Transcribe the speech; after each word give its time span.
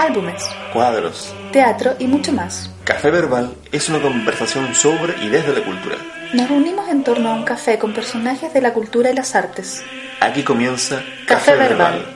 álbumes, 0.00 0.42
cuadros, 0.72 1.34
teatro 1.52 1.94
y 1.98 2.06
mucho 2.06 2.32
más. 2.32 2.70
Café 2.84 3.10
Verbal 3.10 3.54
es 3.70 3.88
una 3.90 4.00
conversación 4.00 4.74
sobre 4.74 5.14
y 5.22 5.28
desde 5.28 5.52
la 5.52 5.64
cultura. 5.64 5.96
Nos 6.32 6.48
reunimos 6.48 6.88
en 6.88 7.04
torno 7.04 7.28
a 7.30 7.34
un 7.34 7.44
café 7.44 7.78
con 7.78 7.92
personajes 7.92 8.52
de 8.54 8.62
la 8.62 8.72
cultura 8.72 9.10
y 9.10 9.14
las 9.14 9.34
artes. 9.34 9.84
Aquí 10.20 10.42
comienza 10.42 11.02
Café, 11.26 11.54
Verbal. 11.54 12.06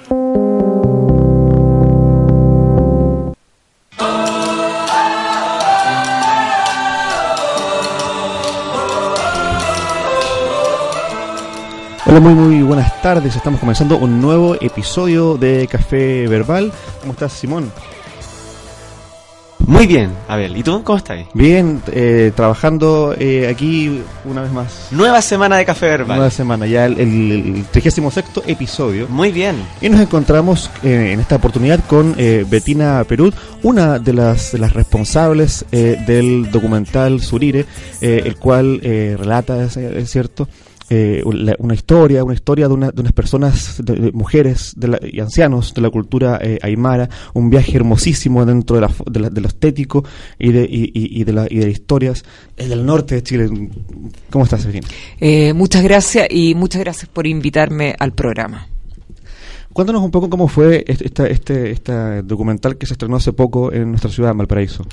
Hola, 12.06 12.20
muy 12.20 12.34
muy 12.34 12.62
buenas 12.62 13.00
tardes. 13.00 13.34
Estamos 13.34 13.60
comenzando 13.60 13.96
un 13.96 14.20
nuevo 14.20 14.56
episodio 14.60 15.38
de 15.38 15.66
Café 15.66 16.28
Verbal. 16.28 16.70
¿Cómo 17.00 17.14
estás, 17.14 17.32
Simón? 17.32 17.72
Muy 19.66 19.86
bien, 19.86 20.10
Abel. 20.28 20.54
¿Y 20.54 20.62
tú 20.62 20.82
cómo 20.84 20.98
estás? 20.98 21.24
Bien, 21.32 21.80
eh, 21.90 22.30
trabajando 22.36 23.14
eh, 23.18 23.48
aquí 23.48 24.02
una 24.26 24.42
vez 24.42 24.52
más. 24.52 24.88
Nueva 24.90 25.22
semana 25.22 25.56
de 25.56 25.64
Café 25.64 25.86
Verbal. 25.86 26.18
Nueva 26.18 26.30
semana, 26.30 26.66
ya 26.66 26.84
el, 26.84 27.00
el, 27.00 27.64
36 27.70 28.24
episodio. 28.46 29.08
Muy 29.08 29.32
bien. 29.32 29.56
Y 29.80 29.88
nos 29.88 30.00
encontramos 30.00 30.70
eh, 30.82 31.12
en 31.12 31.20
esta 31.20 31.36
oportunidad 31.36 31.80
con 31.86 32.14
eh, 32.18 32.44
Betina 32.46 33.02
Perú, 33.08 33.32
una 33.62 33.98
de 33.98 34.12
las, 34.12 34.52
de 34.52 34.58
las 34.58 34.74
responsables 34.74 35.64
eh, 35.72 35.96
del 36.06 36.50
documental 36.50 37.22
Surire, 37.22 37.64
eh, 38.02 38.22
el 38.26 38.36
cual 38.36 38.80
eh, 38.82 39.16
relata, 39.18 39.64
es, 39.64 39.78
es 39.78 40.10
cierto, 40.10 40.46
eh, 40.90 41.22
una, 41.24 41.74
historia, 41.74 42.22
una 42.24 42.34
historia 42.34 42.68
de, 42.68 42.74
una, 42.74 42.90
de 42.90 43.00
unas 43.00 43.12
personas, 43.12 43.80
de, 43.82 43.94
de 43.94 44.12
mujeres 44.12 44.74
de 44.76 44.88
la, 44.88 45.00
y 45.02 45.20
ancianos 45.20 45.72
de 45.74 45.80
la 45.80 45.90
cultura 45.90 46.38
eh, 46.42 46.58
aymara, 46.62 47.08
un 47.32 47.50
viaje 47.50 47.76
hermosísimo 47.76 48.44
dentro 48.44 48.76
de, 48.76 48.82
la, 48.82 48.90
de, 49.10 49.20
la, 49.20 49.30
de 49.30 49.40
lo 49.40 49.48
estético 49.48 50.04
y 50.38 50.52
de, 50.52 50.64
y, 50.64 50.84
y, 50.94 51.20
y 51.20 51.24
de, 51.24 51.32
la, 51.32 51.46
y 51.48 51.56
de 51.56 51.70
historias 51.70 52.24
el 52.56 52.68
del 52.68 52.84
norte 52.84 53.16
de 53.16 53.22
Chile. 53.22 53.48
¿Cómo 54.30 54.44
estás, 54.44 54.64
Evelyn? 54.64 54.84
Eh, 55.20 55.52
muchas 55.52 55.82
gracias 55.82 56.26
y 56.30 56.54
muchas 56.54 56.80
gracias 56.80 57.08
por 57.08 57.26
invitarme 57.26 57.94
al 57.98 58.12
programa. 58.12 58.68
Cuéntanos 59.72 60.02
un 60.02 60.10
poco 60.12 60.30
cómo 60.30 60.46
fue 60.46 60.84
este, 60.86 61.32
este, 61.32 61.70
este, 61.72 62.22
documental 62.22 62.76
que 62.76 62.86
se 62.86 62.94
estrenó 62.94 63.16
hace 63.16 63.32
poco 63.32 63.72
en 63.72 63.90
nuestra 63.90 64.08
ciudad, 64.08 64.30
en 64.30 64.38
Valparaíso. 64.38 64.86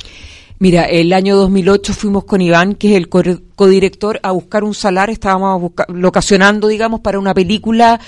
Mira, 0.62 0.84
el 0.84 1.12
año 1.12 1.38
2008 1.38 1.92
fuimos 1.92 2.24
con 2.26 2.40
Iván, 2.40 2.76
que 2.76 2.92
es 2.92 2.96
el 2.96 3.10
codirector, 3.10 4.20
a 4.22 4.30
buscar 4.30 4.64
un 4.64 4.76
salar. 4.76 5.10
Estábamos 5.10 5.72
locacionando, 5.88 6.68
digamos, 6.68 7.00
para 7.00 7.18
una 7.18 7.34
película 7.34 8.00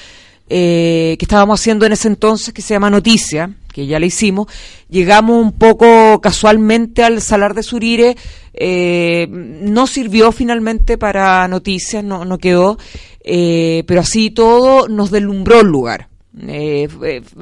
eh, 0.47 1.15
que 1.17 1.25
estábamos 1.25 1.59
haciendo 1.59 1.87
en 1.87 1.93
ese 1.93 2.09
entonces 2.09 2.53
que 2.53 2.61
se 2.61 2.75
llama 2.75 2.91
Noticia, 2.91 3.55
que 3.73 3.87
ya 3.87 3.99
la 3.99 4.05
hicimos. 4.05 4.49
Llegamos 4.87 5.43
un 5.43 5.53
poco 5.53 6.21
casualmente 6.21 7.03
al 7.03 7.23
salar 7.23 7.55
de 7.55 7.63
Surire. 7.63 8.15
Eh, 8.53 9.25
no 9.31 9.87
sirvió 9.87 10.31
finalmente 10.31 10.99
para 10.99 11.47
Noticias, 11.47 12.03
no, 12.03 12.23
no 12.23 12.37
quedó. 12.37 12.77
Eh, 13.23 13.83
pero 13.87 14.01
así 14.01 14.29
todo 14.29 14.87
nos 14.87 15.09
deslumbró 15.09 15.61
el 15.61 15.67
lugar. 15.69 16.12
Eh, 16.35 16.87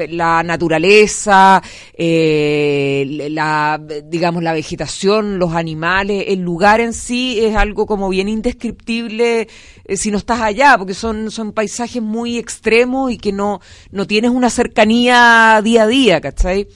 la 0.09 0.43
naturaleza, 0.43 1.63
eh, 1.93 3.27
la, 3.29 3.81
digamos, 4.05 4.43
la 4.43 4.51
vegetación, 4.51 5.39
los 5.39 5.53
animales, 5.53 6.25
el 6.27 6.41
lugar 6.41 6.81
en 6.81 6.93
sí 6.93 7.39
es 7.39 7.55
algo 7.55 7.85
como 7.85 8.09
bien 8.09 8.27
indescriptible 8.27 9.47
eh, 9.85 9.97
si 9.97 10.11
no 10.11 10.17
estás 10.17 10.41
allá, 10.41 10.77
porque 10.77 10.93
son, 10.93 11.31
son 11.31 11.53
paisajes 11.53 12.01
muy 12.01 12.37
extremos 12.37 13.11
y 13.11 13.17
que 13.17 13.31
no, 13.31 13.61
no 13.91 14.07
tienes 14.07 14.31
una 14.31 14.49
cercanía 14.49 15.61
día 15.63 15.83
a 15.83 15.87
día, 15.87 16.21
¿cachai? 16.21 16.67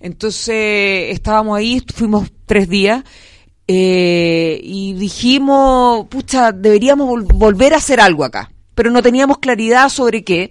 Entonces 0.00 1.10
estábamos 1.14 1.56
ahí, 1.56 1.82
fuimos 1.94 2.30
tres 2.44 2.68
días. 2.68 3.02
Eh, 3.68 4.60
y 4.62 4.92
dijimos, 4.94 6.06
pucha, 6.08 6.52
deberíamos 6.52 7.06
vol 7.08 7.22
volver 7.22 7.72
a 7.74 7.76
hacer 7.78 8.00
algo 8.00 8.24
acá, 8.24 8.50
pero 8.74 8.90
no 8.90 9.02
teníamos 9.02 9.38
claridad 9.38 9.88
sobre 9.88 10.24
qué. 10.24 10.50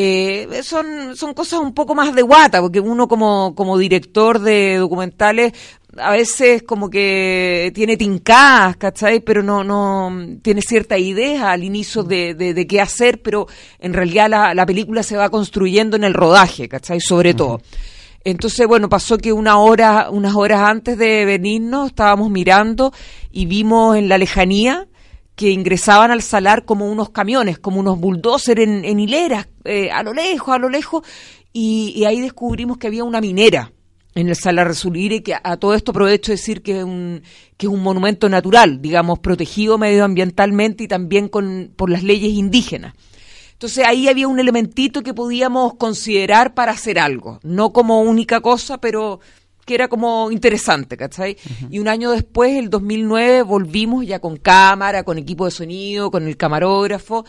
Eh, 0.00 0.60
son, 0.62 1.16
son 1.16 1.34
cosas 1.34 1.58
un 1.58 1.74
poco 1.74 1.92
más 1.92 2.14
de 2.14 2.22
guata, 2.22 2.60
porque 2.60 2.78
uno 2.78 3.08
como, 3.08 3.52
como 3.56 3.76
director 3.76 4.38
de 4.38 4.76
documentales 4.76 5.52
a 5.96 6.12
veces 6.12 6.62
como 6.62 6.88
que 6.88 7.72
tiene 7.74 7.96
tincadas, 7.96 8.76
¿cachai? 8.76 9.18
Pero 9.18 9.42
no, 9.42 9.64
no 9.64 10.38
tiene 10.40 10.62
cierta 10.62 10.96
idea 10.98 11.50
al 11.50 11.64
inicio 11.64 12.04
de, 12.04 12.34
de, 12.34 12.54
de 12.54 12.66
qué 12.68 12.80
hacer, 12.80 13.22
pero 13.22 13.48
en 13.80 13.92
realidad 13.92 14.30
la, 14.30 14.54
la, 14.54 14.66
película 14.66 15.02
se 15.02 15.16
va 15.16 15.30
construyendo 15.30 15.96
en 15.96 16.04
el 16.04 16.14
rodaje, 16.14 16.68
¿cachai? 16.68 17.00
Sobre 17.00 17.34
todo. 17.34 17.54
Uh 17.54 17.58
-huh. 17.58 17.78
Entonces, 18.22 18.68
bueno, 18.68 18.88
pasó 18.88 19.18
que 19.18 19.32
una 19.32 19.58
hora, 19.58 20.10
unas 20.10 20.36
horas 20.36 20.60
antes 20.60 20.96
de 20.96 21.24
venirnos 21.24 21.88
estábamos 21.88 22.30
mirando 22.30 22.92
y 23.32 23.46
vimos 23.46 23.96
en 23.96 24.08
la 24.08 24.16
lejanía 24.16 24.86
que 25.38 25.50
ingresaban 25.50 26.10
al 26.10 26.20
salar 26.20 26.64
como 26.64 26.90
unos 26.90 27.10
camiones, 27.10 27.60
como 27.60 27.78
unos 27.78 28.00
bulldozers 28.00 28.60
en, 28.60 28.84
en 28.84 28.98
hileras, 28.98 29.46
eh, 29.64 29.88
a 29.88 30.02
lo 30.02 30.12
lejos, 30.12 30.52
a 30.52 30.58
lo 30.58 30.68
lejos, 30.68 31.04
y, 31.52 31.92
y, 31.94 32.06
ahí 32.06 32.20
descubrimos 32.20 32.76
que 32.76 32.88
había 32.88 33.04
una 33.04 33.20
minera 33.20 33.70
en 34.16 34.28
el 34.28 34.34
salar 34.34 34.66
de 34.66 34.74
Surire, 34.74 35.22
que 35.22 35.34
a, 35.34 35.40
a 35.44 35.56
todo 35.56 35.74
esto 35.74 35.92
aprovecho 35.92 36.32
de 36.32 36.38
decir 36.38 36.60
que 36.60 36.78
es, 36.78 36.84
un, 36.84 37.22
que 37.56 37.66
es 37.66 37.72
un 37.72 37.84
monumento 37.84 38.28
natural, 38.28 38.82
digamos, 38.82 39.20
protegido 39.20 39.78
medioambientalmente 39.78 40.82
y 40.82 40.88
también 40.88 41.28
con, 41.28 41.72
por 41.76 41.88
las 41.88 42.02
leyes 42.02 42.32
indígenas. 42.32 42.94
Entonces 43.52 43.86
ahí 43.86 44.08
había 44.08 44.26
un 44.26 44.40
elementito 44.40 45.04
que 45.04 45.14
podíamos 45.14 45.74
considerar 45.74 46.54
para 46.54 46.72
hacer 46.72 46.98
algo, 46.98 47.38
no 47.44 47.72
como 47.72 48.00
única 48.02 48.40
cosa, 48.40 48.78
pero 48.78 49.20
que 49.68 49.74
era 49.74 49.88
como 49.88 50.30
interesante, 50.32 50.96
¿cachai? 50.96 51.36
Uh 51.44 51.66
-huh. 51.66 51.68
Y 51.70 51.78
un 51.78 51.88
año 51.88 52.10
después, 52.10 52.56
el 52.56 52.70
2009, 52.70 53.42
volvimos 53.42 54.06
ya 54.06 54.18
con 54.18 54.38
cámara, 54.38 55.02
con 55.02 55.18
equipo 55.18 55.44
de 55.44 55.50
sonido, 55.50 56.10
con 56.10 56.26
el 56.26 56.38
camarógrafo, 56.38 57.26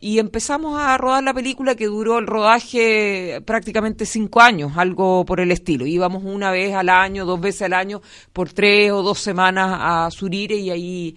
y 0.00 0.18
empezamos 0.18 0.80
a 0.80 0.96
rodar 0.96 1.22
la 1.22 1.34
película 1.34 1.74
que 1.74 1.86
duró 1.86 2.18
el 2.18 2.26
rodaje 2.26 3.42
prácticamente 3.44 4.06
cinco 4.06 4.40
años, 4.40 4.72
algo 4.76 5.24
por 5.26 5.38
el 5.38 5.52
estilo. 5.52 5.86
Íbamos 5.86 6.24
una 6.24 6.50
vez 6.50 6.74
al 6.74 6.88
año, 6.88 7.26
dos 7.26 7.38
veces 7.40 7.62
al 7.62 7.74
año, 7.74 8.00
por 8.32 8.50
tres 8.52 8.90
o 8.90 9.02
dos 9.02 9.18
semanas 9.18 9.68
a 9.78 10.10
Surire 10.10 10.56
y 10.56 10.70
ahí... 10.70 11.16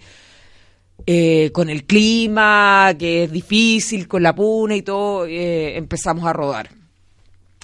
Eh, 1.08 1.50
con 1.52 1.68
el 1.68 1.84
clima, 1.84 2.92
que 2.98 3.24
es 3.24 3.30
difícil, 3.30 4.08
con 4.08 4.22
la 4.22 4.34
puna 4.34 4.74
y 4.74 4.82
todo, 4.82 5.26
eh, 5.26 5.76
empezamos 5.76 6.24
a 6.24 6.32
rodar. 6.32 6.70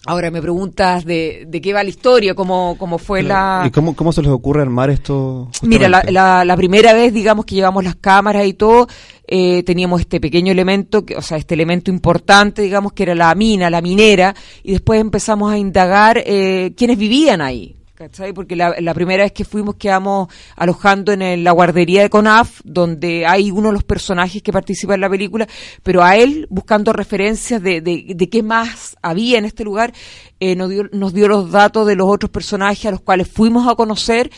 Ahora 0.05 0.33
me 0.33 0.43
preguntas 0.43 1.05
de, 1.05 1.45
de 1.47 1.61
qué 1.61 1.73
va 1.73 1.85
la 1.85 1.89
historia, 1.89 2.35
cómo, 2.35 2.75
cómo 2.77 2.99
fue 2.99 3.23
la... 3.23 3.63
¿Y 3.65 3.71
cómo, 3.71 3.95
cómo 3.95 4.13
se 4.13 4.21
les 4.21 4.33
ocurre 4.33 4.61
armar 4.61 4.91
esto? 4.91 5.49
Mira, 5.63 5.89
la, 5.89 6.03
la, 6.11 6.45
la, 6.45 6.57
primera 6.57 6.93
vez, 6.93 7.15
digamos, 7.15 7.45
que 7.45 7.55
llevamos 7.55 7.85
las 7.85 7.95
cámaras 7.95 8.45
y 8.45 8.55
todo, 8.55 8.89
eh, 9.29 9.63
teníamos 9.63 10.01
este 10.01 10.21
pequeño 10.21 10.51
elemento, 10.51 11.07
que, 11.07 11.17
o 11.17 11.23
sea, 11.23 11.39
este 11.39 11.55
elemento 11.55 11.93
importante, 11.93 12.63
digamos, 12.63 12.95
que 12.95 13.05
era 13.05 13.15
la 13.15 13.33
mina, 13.37 13.71
la 13.71 13.81
minera, 13.81 14.35
y 14.65 14.73
después 14.73 15.01
empezamos 15.01 15.53
a 15.53 15.59
indagar 15.59 16.21
eh, 16.27 16.73
quiénes 16.77 16.99
vivían 16.99 17.41
ahí. 17.41 17.77
¿Cachai? 18.03 18.33
Porque 18.33 18.57
la, 18.57 18.95
primera 18.95 19.23
vez 19.23 19.31
que 19.31 19.45
fuimos 19.45 19.77
quedamos 19.77 20.27
alojando 20.57 21.13
en 21.13 21.23
el, 21.23 21.45
la 21.45 21.53
guardería 21.53 22.03
de 22.03 22.11
CONAF, 22.11 22.61
donde 22.65 23.27
hay 23.27 23.53
uno 23.53 23.69
de 23.69 23.75
los 23.75 23.85
personajes 23.85 24.43
que 24.43 24.53
participa 24.53 24.95
en 24.95 25.03
la 25.03 25.09
película, 25.09 25.47
pero 25.85 26.03
a 26.03 26.17
él, 26.17 26.49
buscando 26.51 26.93
referencias 26.93 27.63
de, 27.63 27.81
de, 27.81 28.07
de 28.17 28.29
qué 28.29 28.43
más 28.43 28.97
había 29.03 29.39
en 29.39 29.45
este 29.45 29.63
lugar, 29.63 29.93
eh, 30.41 30.57
nos, 30.57 30.71
dio, 30.71 30.89
nos 30.91 31.15
dio 31.15 31.29
los 31.29 31.53
datos 31.53 31.87
de 31.87 31.95
los 31.95 32.09
otros 32.09 32.33
personajes 32.33 32.87
a 32.87 32.91
los 32.91 33.03
cuales 33.03 33.29
fuimos 33.29 33.69
a 33.69 33.77
conocer, 33.77 34.33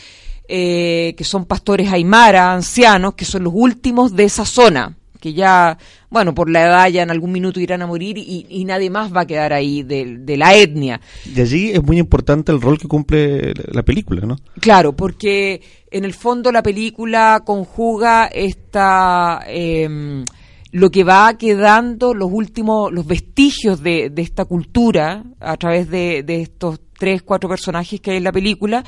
eh, 0.47 1.15
que 1.17 1.23
son 1.23 1.45
pastores 1.45 1.91
aymara, 1.91 2.53
ancianos, 2.53 3.15
que 3.15 3.25
son 3.25 3.45
los 3.45 3.53
últimos 3.55 4.15
de 4.15 4.25
esa 4.25 4.45
zona 4.45 4.95
que 5.25 5.33
ya, 5.33 5.75
bueno, 6.11 6.35
por 6.35 6.51
la 6.51 6.67
edad 6.67 6.87
ya 6.87 7.01
en 7.01 7.09
algún 7.09 7.31
minuto 7.31 7.59
irán 7.59 7.81
a 7.81 7.87
morir 7.87 8.15
y, 8.19 8.45
y 8.47 8.63
nadie 8.63 8.91
más 8.91 9.11
va 9.11 9.21
a 9.21 9.25
quedar 9.25 9.53
ahí 9.53 9.81
de, 9.81 10.19
de, 10.19 10.37
la 10.37 10.55
etnia. 10.55 11.01
De 11.33 11.41
allí 11.41 11.71
es 11.71 11.81
muy 11.81 11.97
importante 11.97 12.51
el 12.51 12.61
rol 12.61 12.77
que 12.77 12.87
cumple 12.87 13.55
la 13.71 13.81
película, 13.81 14.21
¿no? 14.23 14.35
Claro, 14.59 14.95
porque 14.95 15.63
en 15.89 16.05
el 16.05 16.13
fondo 16.13 16.51
la 16.51 16.61
película 16.61 17.41
conjuga 17.43 18.27
esta... 18.27 19.43
Eh, 19.47 20.23
lo 20.71 20.91
que 20.91 21.05
va 21.05 21.37
quedando, 21.37 22.13
los 22.13 22.29
últimos, 22.31 22.91
los 22.91 23.07
vestigios 23.07 23.81
de, 23.81 24.11
de 24.11 24.21
esta 24.21 24.43
cultura 24.43 25.23
a 25.39 25.55
través 25.55 25.89
de, 25.89 26.21
de 26.21 26.41
estos 26.41 26.81
tres, 26.99 27.23
cuatro 27.23 27.49
personajes 27.49 28.01
que 28.01 28.11
hay 28.11 28.17
en 28.17 28.25
la 28.25 28.33
película, 28.33 28.83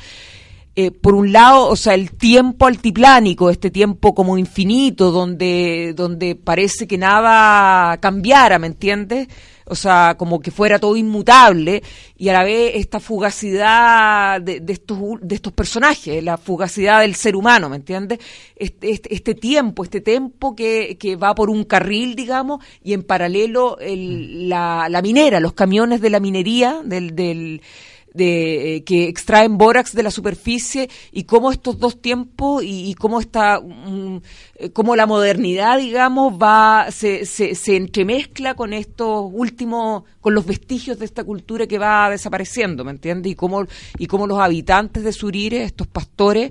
eh, 0.80 0.92
por 0.92 1.16
un 1.16 1.32
lado, 1.32 1.66
o 1.66 1.74
sea, 1.74 1.94
el 1.94 2.12
tiempo 2.12 2.66
altiplánico, 2.66 3.50
este 3.50 3.68
tiempo 3.68 4.14
como 4.14 4.38
infinito, 4.38 5.10
donde, 5.10 5.92
donde 5.96 6.36
parece 6.36 6.86
que 6.86 6.96
nada 6.96 7.96
cambiara, 7.96 8.60
¿me 8.60 8.68
entiendes? 8.68 9.26
O 9.64 9.74
sea, 9.74 10.14
como 10.16 10.38
que 10.38 10.52
fuera 10.52 10.78
todo 10.78 10.96
inmutable, 10.96 11.82
y 12.16 12.28
a 12.28 12.32
la 12.32 12.44
vez 12.44 12.76
esta 12.76 13.00
fugacidad 13.00 14.40
de, 14.40 14.60
de 14.60 14.72
estos, 14.72 14.98
de 15.20 15.34
estos 15.34 15.52
personajes, 15.52 16.22
la 16.22 16.36
fugacidad 16.38 17.00
del 17.00 17.16
ser 17.16 17.34
humano, 17.34 17.68
¿me 17.68 17.74
entiendes? 17.74 18.20
Este, 18.54 18.92
este, 18.92 19.12
este, 19.12 19.34
tiempo, 19.34 19.82
este 19.82 20.00
tiempo 20.00 20.54
que, 20.54 20.96
que 20.96 21.16
va 21.16 21.34
por 21.34 21.50
un 21.50 21.64
carril, 21.64 22.14
digamos, 22.14 22.64
y 22.84 22.92
en 22.92 23.02
paralelo 23.02 23.80
el, 23.80 24.48
la, 24.48 24.86
la 24.88 25.02
minera, 25.02 25.40
los 25.40 25.54
camiones 25.54 26.00
de 26.00 26.10
la 26.10 26.20
minería, 26.20 26.82
del, 26.84 27.16
del 27.16 27.62
de 28.18 28.76
eh, 28.76 28.84
que 28.84 29.08
extraen 29.08 29.56
bórax 29.56 29.94
de 29.94 30.02
la 30.02 30.10
superficie 30.10 30.90
y 31.10 31.24
cómo 31.24 31.50
estos 31.50 31.78
dos 31.78 32.02
tiempos 32.02 32.62
y, 32.62 32.94
cómo 32.94 33.20
está 33.20 33.60
mm, 33.60 34.18
eh, 34.56 34.70
cómo 34.70 34.94
la 34.94 35.06
modernidad 35.06 35.78
digamos 35.78 36.34
va 36.34 36.90
se, 36.90 37.24
se, 37.24 37.76
entremezcla 37.76 38.54
con 38.54 38.74
estos 38.74 39.30
últimos 39.32 40.02
con 40.20 40.34
los 40.34 40.44
vestigios 40.44 40.98
de 40.98 41.06
esta 41.06 41.24
cultura 41.24 41.66
que 41.66 41.78
va 41.78 42.10
desapareciendo 42.10 42.84
¿me 42.84 42.90
entiendes? 42.90 43.32
y 43.32 43.34
cómo 43.34 43.64
y 43.96 44.06
cómo 44.06 44.26
los 44.26 44.38
habitantes 44.38 45.02
de 45.04 45.12
Surire 45.12 45.62
estos 45.62 45.86
pastores 45.86 46.50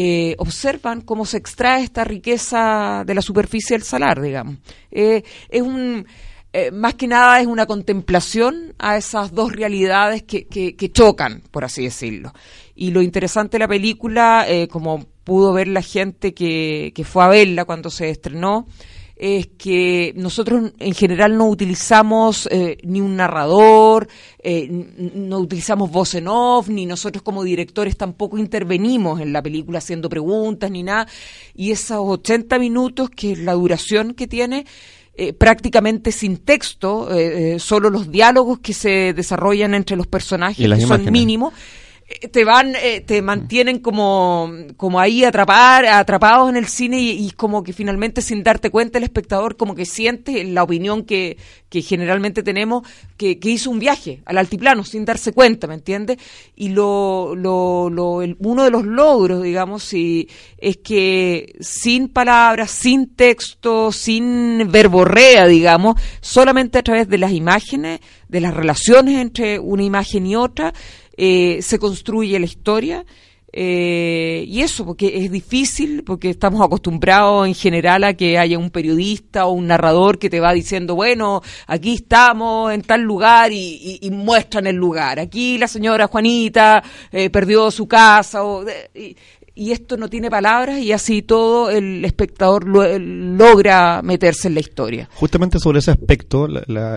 eh, 0.00 0.36
observan 0.38 1.00
cómo 1.00 1.26
se 1.26 1.38
extrae 1.38 1.82
esta 1.82 2.04
riqueza 2.04 3.02
de 3.04 3.14
la 3.16 3.20
superficie 3.20 3.74
del 3.74 3.82
salar, 3.82 4.20
digamos. 4.20 4.58
Es 4.92 5.24
un, 5.60 6.06
eh, 6.52 6.70
más 6.70 6.94
que 6.94 7.06
nada 7.06 7.40
es 7.40 7.46
una 7.46 7.66
contemplación 7.66 8.74
a 8.78 8.96
esas 8.96 9.32
dos 9.32 9.52
realidades 9.52 10.22
que, 10.22 10.46
que, 10.46 10.76
que 10.76 10.90
chocan, 10.90 11.42
por 11.50 11.64
así 11.64 11.84
decirlo. 11.84 12.32
Y 12.74 12.90
lo 12.90 13.02
interesante 13.02 13.56
de 13.56 13.60
la 13.60 13.68
película, 13.68 14.46
eh, 14.48 14.68
como 14.68 15.04
pudo 15.24 15.52
ver 15.52 15.68
la 15.68 15.82
gente 15.82 16.32
que, 16.32 16.92
que 16.94 17.04
fue 17.04 17.24
a 17.24 17.28
verla 17.28 17.64
cuando 17.64 17.90
se 17.90 18.08
estrenó, 18.08 18.66
es 19.18 19.48
que 19.58 20.12
nosotros 20.16 20.72
en 20.78 20.94
general 20.94 21.36
no 21.36 21.48
utilizamos 21.48 22.48
eh, 22.52 22.78
ni 22.84 23.00
un 23.00 23.16
narrador, 23.16 24.06
eh, 24.38 24.68
no 24.70 25.38
utilizamos 25.38 25.90
voz 25.90 26.14
en 26.14 26.28
off, 26.28 26.68
ni 26.68 26.86
nosotros 26.86 27.22
como 27.22 27.42
directores 27.42 27.96
tampoco 27.96 28.38
intervenimos 28.38 29.20
en 29.20 29.32
la 29.32 29.42
película 29.42 29.78
haciendo 29.78 30.08
preguntas 30.08 30.70
ni 30.70 30.84
nada. 30.84 31.08
Y 31.52 31.72
esos 31.72 31.98
80 32.00 32.60
minutos, 32.60 33.10
que 33.10 33.32
es 33.32 33.38
la 33.40 33.54
duración 33.54 34.14
que 34.14 34.28
tiene, 34.28 34.66
eh, 35.20 35.32
prácticamente 35.32 36.12
sin 36.12 36.36
texto, 36.36 37.12
eh, 37.12 37.54
eh, 37.54 37.58
solo 37.58 37.90
los 37.90 38.12
diálogos 38.12 38.60
que 38.60 38.72
se 38.72 39.12
desarrollan 39.12 39.74
entre 39.74 39.96
los 39.96 40.06
personajes, 40.06 40.56
que 40.56 40.80
son 40.80 41.10
mínimos, 41.10 41.54
te 42.32 42.44
van, 42.44 42.74
eh, 42.76 43.02
te 43.06 43.20
mantienen 43.20 43.80
como, 43.80 44.50
como 44.78 44.98
ahí 44.98 45.24
atrapar, 45.24 45.84
atrapados 45.84 46.48
en 46.48 46.56
el 46.56 46.66
cine 46.66 46.98
y, 47.00 47.10
y 47.26 47.30
como 47.32 47.62
que 47.62 47.74
finalmente 47.74 48.22
sin 48.22 48.42
darte 48.42 48.70
cuenta 48.70 48.96
el 48.96 49.04
espectador 49.04 49.56
como 49.58 49.74
que 49.74 49.84
siente 49.84 50.42
la 50.44 50.62
opinión 50.62 51.04
que, 51.04 51.36
que 51.68 51.82
generalmente 51.82 52.42
tenemos, 52.42 52.88
que, 53.18 53.38
que 53.38 53.50
hizo 53.50 53.70
un 53.70 53.78
viaje 53.78 54.22
al 54.24 54.38
altiplano 54.38 54.84
sin 54.84 55.04
darse 55.04 55.32
cuenta, 55.32 55.66
¿me 55.66 55.74
entiendes? 55.74 56.16
Y 56.56 56.70
lo, 56.70 57.34
lo, 57.36 57.90
lo, 57.90 58.22
el- 58.22 58.36
uno 58.40 58.64
de 58.64 58.70
los 58.70 58.86
logros, 58.86 59.42
digamos, 59.42 59.82
sí, 59.82 60.28
es 60.56 60.78
que 60.78 61.56
sin 61.60 62.08
palabras, 62.08 62.70
sin 62.70 63.14
texto, 63.16 63.92
sin 63.92 64.66
verborrea, 64.70 65.46
digamos, 65.46 66.00
solamente 66.22 66.78
a 66.78 66.82
través 66.82 67.06
de 67.08 67.18
las 67.18 67.32
imágenes, 67.32 68.00
de 68.28 68.40
las 68.40 68.54
relaciones 68.54 69.16
entre 69.20 69.58
una 69.58 69.82
imagen 69.82 70.26
y 70.26 70.36
otra, 70.36 70.72
eh, 71.18 71.58
se 71.60 71.78
construye 71.78 72.38
la 72.38 72.46
historia. 72.46 73.04
eh, 73.52 74.44
y 74.46 74.60
eso, 74.60 74.84
porque 74.84 75.24
es 75.24 75.30
difícil, 75.32 76.04
porque 76.04 76.28
estamos 76.28 76.60
acostumbrados 76.60 77.46
en 77.48 77.54
general 77.54 78.04
a 78.04 78.12
que 78.14 78.36
haya 78.38 78.58
un 78.58 78.68
periodista 78.70 79.46
o 79.46 79.52
un 79.52 79.66
narrador 79.68 80.18
que 80.18 80.28
te 80.28 80.38
va 80.38 80.52
diciendo, 80.52 80.94
bueno, 80.94 81.40
aquí 81.66 81.94
estamos 81.94 82.70
en 82.74 82.82
tal 82.82 83.00
lugar 83.02 83.50
y, 83.50 83.56
y- 84.02 84.06
y 84.06 84.10
muestran 84.10 84.66
el 84.66 84.76
lugar. 84.76 85.18
Aquí 85.18 85.56
la 85.56 85.66
señora 85.66 86.08
Juanita 86.08 86.82
eh, 87.10 87.30
perdió 87.30 87.70
su 87.70 87.88
casa. 87.88 88.44
O, 88.44 88.64
y, 88.94 89.16
y 89.60 89.72
esto 89.72 89.96
no 89.96 90.08
tiene 90.08 90.30
palabras 90.30 90.78
y 90.78 90.92
así 90.92 91.22
todo 91.22 91.68
el 91.70 92.04
espectador 92.04 92.68
lo- 92.68 92.98
logra 92.98 94.00
meterse 94.02 94.46
en 94.46 94.54
la 94.54 94.60
historia. 94.60 95.08
Justamente 95.14 95.58
sobre 95.58 95.80
ese 95.80 95.90
aspecto, 95.90 96.46
la- 96.46 96.96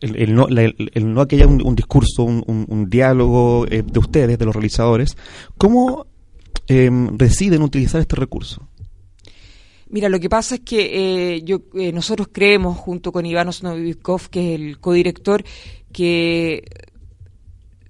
el, 0.00 0.16
el 0.16 0.34
no, 0.34 0.48
la- 0.48 0.62
el- 0.64 0.90
el 0.92 1.14
no 1.14 1.28
que 1.28 1.36
haya 1.36 1.46
un, 1.46 1.62
un 1.64 1.76
discurso, 1.76 2.24
un, 2.24 2.42
un- 2.46 2.66
un 2.68 2.90
diálogo 2.90 3.66
eh, 3.70 3.82
de 3.86 3.98
ustedes, 4.00 4.36
de 4.38 4.44
los 4.44 4.54
realizadores, 4.54 5.16
¿cómo 5.56 6.06
em, 6.66 7.16
deciden 7.16 7.62
utilizar 7.62 8.00
este 8.00 8.16
recurso? 8.16 8.68
Mira, 9.88 10.08
lo 10.08 10.18
que 10.18 10.28
pasa 10.30 10.54
es 10.56 10.62
que 10.62 11.34
eh, 11.36 11.42
yo, 11.44 11.60
eh, 11.74 11.92
nosotros 11.92 12.28
creemos, 12.32 12.78
junto 12.78 13.12
con 13.12 13.26
Iván 13.26 13.48
Osnovikov, 13.48 14.28
que 14.30 14.54
es 14.54 14.60
el 14.60 14.78
codirector, 14.80 15.44
que 15.92 16.64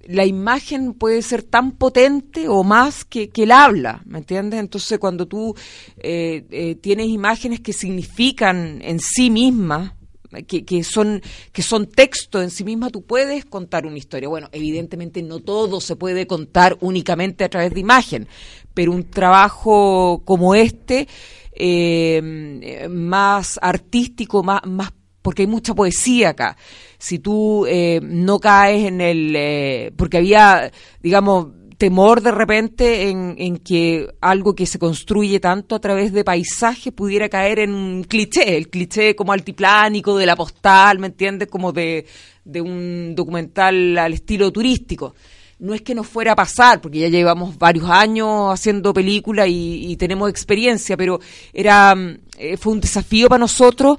la 0.07 0.25
imagen 0.25 0.93
puede 0.93 1.21
ser 1.21 1.43
tan 1.43 1.71
potente 1.71 2.47
o 2.47 2.63
más 2.63 3.05
que, 3.05 3.29
que 3.29 3.43
el 3.43 3.51
habla, 3.51 4.01
¿me 4.05 4.19
entiendes? 4.19 4.59
Entonces, 4.59 4.99
cuando 4.99 5.27
tú 5.27 5.55
eh, 5.97 6.45
eh, 6.51 6.75
tienes 6.75 7.07
imágenes 7.07 7.61
que 7.61 7.73
significan 7.73 8.81
en 8.81 8.99
sí 8.99 9.29
mismas, 9.29 9.93
que, 10.47 10.83
son 10.83 11.21
que 11.51 11.61
son 11.61 11.85
texto 11.85 12.41
en 12.41 12.49
sí 12.49 12.63
misma, 12.63 12.89
tú 12.89 13.03
puedes 13.03 13.45
contar 13.45 13.85
una 13.85 13.97
historia. 13.97 14.27
Bueno, 14.29 14.49
evidentemente 14.51 15.21
no 15.21 15.39
todo 15.39 15.79
se 15.79 15.95
puede 15.95 16.25
contar 16.25 16.75
únicamente 16.81 17.43
a 17.43 17.49
través 17.49 17.73
de 17.73 17.79
imagen, 17.79 18.27
pero 18.73 18.91
un 18.91 19.03
trabajo 19.03 20.23
como 20.25 20.55
este, 20.55 21.07
eh, 21.53 22.87
más 22.89 23.59
artístico, 23.61 24.43
más, 24.43 24.65
más 24.65 24.91
porque 25.23 25.41
hay 25.41 25.47
mucha 25.47 25.73
poesía 25.73 26.29
acá. 26.29 26.55
Si 26.99 27.17
tú 27.17 27.65
eh, 27.65 27.99
no 28.03 28.39
caes 28.39 28.85
en 28.85 29.01
el... 29.01 29.33
eh, 29.35 29.91
porque 29.97 30.17
había, 30.17 30.71
digamos, 31.01 31.47
temor 31.83 32.21
de 32.21 32.31
repente 32.31 33.09
en, 33.09 33.57
que 33.57 34.07
algo 34.21 34.55
que 34.55 34.65
se 34.65 34.79
construye 34.79 35.39
tanto 35.39 35.75
a 35.75 35.79
través 35.79 36.13
de 36.13 36.23
paisaje 36.23 36.91
pudiera 36.91 37.27
caer 37.27 37.59
en 37.59 37.73
un 37.73 38.03
cliché, 38.05 38.55
el 38.55 38.69
cliché 38.69 39.15
como 39.15 39.33
altiplánico 39.33 40.17
de 40.17 40.25
la 40.25 40.35
postal, 40.35 40.99
¿me 40.99 41.07
entiendes? 41.07 41.49
Como 41.49 41.73
de, 41.73 42.05
de 42.45 42.61
un 42.61 43.15
documental 43.15 43.97
al 43.97 44.13
estilo 44.13 44.51
turístico. 44.51 45.13
No 45.59 45.73
es 45.73 45.81
que 45.81 45.95
nos 45.95 46.07
fuera 46.07 46.33
a 46.33 46.35
pasar, 46.35 46.79
porque 46.79 46.99
ya 46.99 47.09
llevamos 47.09 47.57
varios 47.57 47.89
años 47.89 48.53
haciendo 48.53 48.93
películas 48.93 49.47
y, 49.47 49.91
y 49.91 49.97
tenemos 49.97 50.29
experiencia, 50.29 50.95
pero 50.95 51.19
era 51.53 51.95
mm, 51.95 52.17
eh, 52.37 52.57
fue 52.57 52.73
un 52.73 52.79
desafío 52.79 53.27
para 53.29 53.39
nosotros 53.39 53.97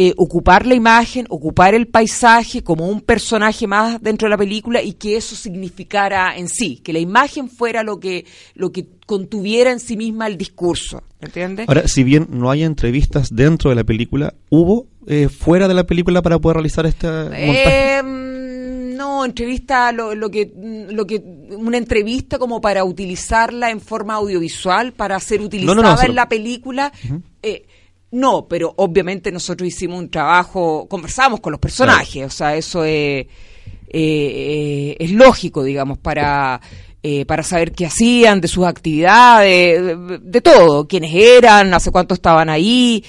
eh, 0.00 0.14
ocupar 0.16 0.64
la 0.64 0.74
imagen, 0.76 1.26
ocupar 1.28 1.74
el 1.74 1.88
paisaje 1.88 2.62
como 2.62 2.86
un 2.88 3.00
personaje 3.00 3.66
más 3.66 4.00
dentro 4.00 4.26
de 4.26 4.30
la 4.30 4.38
película 4.38 4.80
y 4.80 4.92
que 4.92 5.16
eso 5.16 5.34
significara 5.34 6.36
en 6.36 6.48
sí, 6.48 6.76
que 6.76 6.92
la 6.92 7.00
imagen 7.00 7.48
fuera 7.50 7.82
lo 7.82 7.98
que, 7.98 8.24
lo 8.54 8.70
que 8.70 8.86
contuviera 9.06 9.72
en 9.72 9.80
sí 9.80 9.96
misma 9.96 10.28
el 10.28 10.38
discurso, 10.38 11.02
¿entiendes? 11.20 11.68
Ahora, 11.68 11.88
si 11.88 12.04
bien 12.04 12.28
no 12.30 12.48
hay 12.50 12.62
entrevistas 12.62 13.34
dentro 13.34 13.70
de 13.70 13.76
la 13.76 13.82
película, 13.84 14.34
¿hubo 14.50 14.86
eh, 15.08 15.28
fuera 15.28 15.66
de 15.66 15.74
la 15.74 15.84
película 15.84 16.22
para 16.22 16.38
poder 16.38 16.56
realizar 16.58 16.86
este 16.86 17.08
montaje? 17.08 17.98
Eh, 17.98 18.02
no, 18.96 19.24
entrevista, 19.24 19.90
lo, 19.92 20.14
lo 20.14 20.30
que, 20.30 20.52
lo 20.90 21.06
que, 21.06 21.22
una 21.56 21.76
entrevista 21.76 22.38
como 22.38 22.60
para 22.60 22.84
utilizarla 22.84 23.70
en 23.70 23.80
forma 23.80 24.14
audiovisual, 24.14 24.92
para 24.92 25.18
ser 25.20 25.40
utilizada 25.40 25.74
no, 25.76 25.82
no, 25.82 25.96
solo- 25.96 26.08
en 26.10 26.14
la 26.14 26.28
película. 26.28 26.92
eh, 27.42 27.64
no, 28.10 28.46
pero 28.48 28.72
obviamente 28.76 29.30
nosotros 29.30 29.68
hicimos 29.68 29.98
un 29.98 30.10
trabajo, 30.10 30.86
conversamos 30.88 31.40
con 31.40 31.52
los 31.52 31.60
personajes, 31.60 32.24
o 32.24 32.30
sea, 32.30 32.56
eso 32.56 32.84
es, 32.84 33.26
eh, 33.26 33.28
eh, 33.90 34.96
es 34.98 35.10
lógico, 35.10 35.62
digamos, 35.62 35.98
para, 35.98 36.58
eh, 37.02 37.26
para 37.26 37.42
saber 37.42 37.72
qué 37.72 37.86
hacían, 37.86 38.40
de 38.40 38.48
sus 38.48 38.66
actividades, 38.66 39.82
de, 39.82 40.18
de 40.22 40.40
todo, 40.40 40.88
quiénes 40.88 41.14
eran, 41.14 41.74
hace 41.74 41.90
cuánto 41.90 42.14
estaban 42.14 42.48
ahí. 42.48 43.04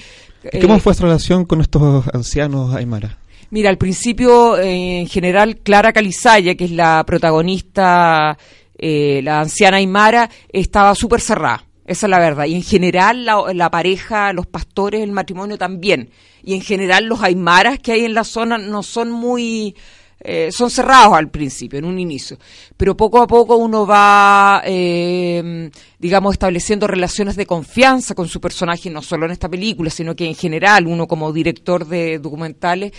¿Y 0.52 0.58
¿Cómo 0.60 0.76
eh, 0.76 0.80
fue 0.80 0.94
su 0.94 1.02
relación 1.02 1.46
con 1.46 1.62
estos 1.62 2.06
ancianos 2.12 2.74
Aymara? 2.74 3.16
Mira, 3.48 3.70
al 3.70 3.78
principio, 3.78 4.58
en 4.58 5.08
general, 5.08 5.56
Clara 5.56 5.92
Calizaya, 5.92 6.54
que 6.54 6.66
es 6.66 6.70
la 6.70 7.02
protagonista, 7.04 8.38
la 8.78 9.40
anciana 9.40 9.78
Aymara, 9.78 10.30
estaba 10.52 10.94
súper 10.94 11.20
cerrada. 11.20 11.64
Esa 11.90 12.06
es 12.06 12.10
la 12.10 12.20
verdad. 12.20 12.44
Y 12.44 12.54
en 12.54 12.62
general, 12.62 13.24
la, 13.24 13.68
pareja, 13.68 14.32
los 14.32 14.46
pastores, 14.46 15.02
el 15.02 15.10
matrimonio 15.10 15.58
también. 15.58 16.10
Y 16.40 16.54
en 16.54 16.60
general, 16.60 17.06
los 17.06 17.20
Aymaras 17.20 17.80
que 17.80 17.90
hay 17.90 18.04
en 18.04 18.14
la 18.14 18.22
zona 18.22 18.58
no 18.58 18.84
son 18.84 19.10
muy. 19.10 19.74
eh, 20.20 20.50
son 20.52 20.70
cerrados 20.70 21.14
al 21.14 21.30
principio, 21.30 21.80
en 21.80 21.84
un 21.84 21.98
inicio. 21.98 22.38
Pero 22.76 22.96
poco 22.96 23.20
a 23.20 23.26
poco 23.26 23.56
uno 23.56 23.88
va, 23.88 24.62
eh, 24.64 25.68
digamos, 25.98 26.34
estableciendo 26.34 26.86
relaciones 26.86 27.34
de 27.34 27.44
confianza 27.44 28.14
con 28.14 28.28
su 28.28 28.40
personaje, 28.40 28.88
no 28.88 29.02
solo 29.02 29.26
en 29.26 29.32
esta 29.32 29.48
película, 29.48 29.90
sino 29.90 30.14
que 30.14 30.26
en 30.28 30.36
general, 30.36 30.86
uno 30.86 31.08
como 31.08 31.32
director 31.32 31.84
de 31.84 32.20
documentales. 32.20 32.92